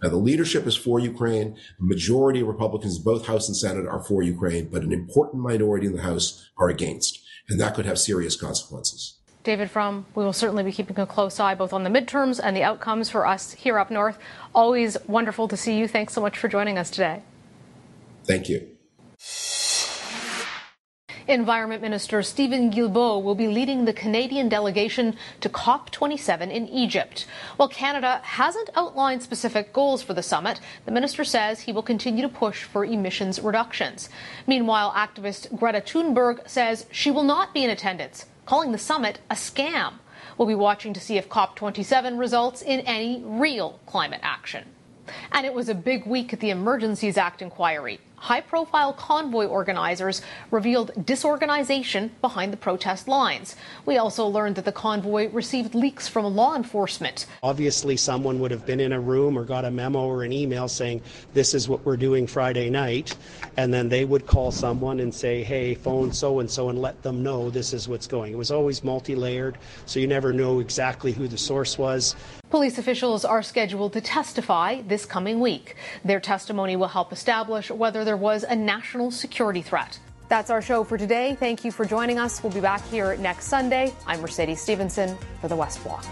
Now, 0.00 0.10
the 0.10 0.16
leadership 0.16 0.64
is 0.68 0.76
for 0.76 1.00
Ukraine. 1.00 1.56
The 1.80 1.86
majority 1.86 2.40
of 2.40 2.46
Republicans, 2.46 3.00
both 3.00 3.26
House 3.26 3.48
and 3.48 3.56
Senate, 3.56 3.88
are 3.88 4.04
for 4.04 4.22
Ukraine, 4.22 4.68
but 4.70 4.82
an 4.82 4.92
important 4.92 5.42
minority 5.42 5.88
in 5.88 5.96
the 5.96 6.02
House 6.02 6.48
are 6.56 6.68
against. 6.68 7.25
And 7.48 7.60
that 7.60 7.74
could 7.74 7.86
have 7.86 7.98
serious 7.98 8.36
consequences. 8.36 9.14
David 9.44 9.70
Frum, 9.70 10.06
we 10.16 10.24
will 10.24 10.32
certainly 10.32 10.64
be 10.64 10.72
keeping 10.72 10.98
a 10.98 11.06
close 11.06 11.38
eye 11.38 11.54
both 11.54 11.72
on 11.72 11.84
the 11.84 11.90
midterms 11.90 12.40
and 12.42 12.56
the 12.56 12.64
outcomes 12.64 13.08
for 13.08 13.24
us 13.26 13.52
here 13.52 13.78
up 13.78 13.92
north. 13.92 14.18
Always 14.52 14.96
wonderful 15.06 15.46
to 15.46 15.56
see 15.56 15.78
you. 15.78 15.86
Thanks 15.86 16.14
so 16.14 16.20
much 16.20 16.36
for 16.36 16.48
joining 16.48 16.78
us 16.78 16.90
today. 16.90 17.22
Thank 18.24 18.48
you. 18.48 18.75
Environment 21.28 21.82
Minister 21.82 22.22
Stephen 22.22 22.70
Guilbeault 22.70 23.20
will 23.24 23.34
be 23.34 23.48
leading 23.48 23.84
the 23.84 23.92
Canadian 23.92 24.48
delegation 24.48 25.16
to 25.40 25.48
COP27 25.48 26.52
in 26.52 26.68
Egypt. 26.68 27.26
While 27.56 27.68
Canada 27.68 28.20
hasn't 28.22 28.70
outlined 28.76 29.24
specific 29.24 29.72
goals 29.72 30.02
for 30.02 30.14
the 30.14 30.22
summit, 30.22 30.60
the 30.84 30.92
minister 30.92 31.24
says 31.24 31.60
he 31.60 31.72
will 31.72 31.82
continue 31.82 32.22
to 32.22 32.28
push 32.28 32.62
for 32.62 32.84
emissions 32.84 33.40
reductions. 33.40 34.08
Meanwhile, 34.46 34.92
activist 34.92 35.58
Greta 35.58 35.80
Thunberg 35.80 36.48
says 36.48 36.86
she 36.92 37.10
will 37.10 37.24
not 37.24 37.52
be 37.52 37.64
in 37.64 37.70
attendance, 37.70 38.26
calling 38.44 38.70
the 38.70 38.78
summit 38.78 39.18
a 39.28 39.34
scam. 39.34 39.94
We'll 40.38 40.46
be 40.46 40.54
watching 40.54 40.92
to 40.94 41.00
see 41.00 41.18
if 41.18 41.28
COP27 41.28 42.20
results 42.20 42.62
in 42.62 42.80
any 42.80 43.20
real 43.24 43.80
climate 43.86 44.20
action. 44.22 44.68
And 45.32 45.44
it 45.44 45.54
was 45.54 45.68
a 45.68 45.74
big 45.74 46.06
week 46.06 46.32
at 46.32 46.38
the 46.38 46.50
Emergencies 46.50 47.16
Act 47.16 47.42
inquiry 47.42 47.98
high 48.26 48.40
profile 48.40 48.92
convoy 48.92 49.46
organizers 49.46 50.20
revealed 50.50 50.90
disorganization 51.06 52.10
behind 52.20 52.52
the 52.52 52.56
protest 52.56 53.06
lines. 53.06 53.54
We 53.84 53.98
also 53.98 54.26
learned 54.26 54.56
that 54.56 54.64
the 54.64 54.72
convoy 54.72 55.30
received 55.30 55.76
leaks 55.76 56.08
from 56.08 56.34
law 56.34 56.56
enforcement. 56.56 57.26
Obviously, 57.44 57.96
someone 57.96 58.40
would 58.40 58.50
have 58.50 58.66
been 58.66 58.80
in 58.80 58.92
a 58.92 58.98
room 58.98 59.38
or 59.38 59.44
got 59.44 59.64
a 59.64 59.70
memo 59.70 60.00
or 60.00 60.24
an 60.24 60.32
email 60.32 60.66
saying, 60.66 61.02
This 61.34 61.54
is 61.54 61.68
what 61.68 61.84
we're 61.86 61.96
doing 61.96 62.26
Friday 62.26 62.68
night. 62.68 63.16
And 63.56 63.72
then 63.72 63.88
they 63.88 64.04
would 64.04 64.26
call 64.26 64.50
someone 64.50 64.98
and 64.98 65.14
say, 65.14 65.44
Hey, 65.44 65.76
phone 65.76 66.12
so 66.12 66.40
and 66.40 66.50
so, 66.50 66.68
and 66.68 66.82
let 66.82 67.00
them 67.04 67.22
know 67.22 67.48
this 67.48 67.72
is 67.72 67.86
what's 67.88 68.08
going. 68.08 68.32
It 68.32 68.38
was 68.38 68.50
always 68.50 68.82
multi 68.82 69.14
layered, 69.14 69.56
so 69.86 70.00
you 70.00 70.08
never 70.08 70.32
know 70.32 70.58
exactly 70.58 71.12
who 71.12 71.28
the 71.28 71.38
source 71.38 71.78
was. 71.78 72.16
Police 72.50 72.78
officials 72.78 73.24
are 73.24 73.42
scheduled 73.42 73.92
to 73.94 74.00
testify 74.00 74.80
this 74.82 75.04
coming 75.04 75.40
week. 75.40 75.74
Their 76.04 76.20
testimony 76.20 76.76
will 76.76 76.88
help 76.88 77.12
establish 77.12 77.72
whether 77.72 78.04
there 78.04 78.15
was 78.16 78.44
a 78.44 78.56
national 78.56 79.10
security 79.10 79.62
threat. 79.62 79.98
That's 80.28 80.50
our 80.50 80.60
show 80.60 80.82
for 80.82 80.98
today. 80.98 81.36
Thank 81.38 81.64
you 81.64 81.70
for 81.70 81.84
joining 81.84 82.18
us. 82.18 82.42
We'll 82.42 82.52
be 82.52 82.60
back 82.60 82.84
here 82.88 83.16
next 83.16 83.46
Sunday. 83.46 83.94
I'm 84.06 84.20
Mercedes 84.20 84.60
Stephenson 84.60 85.16
for 85.40 85.48
the 85.48 85.56
West 85.56 85.82
Block. 85.84 86.04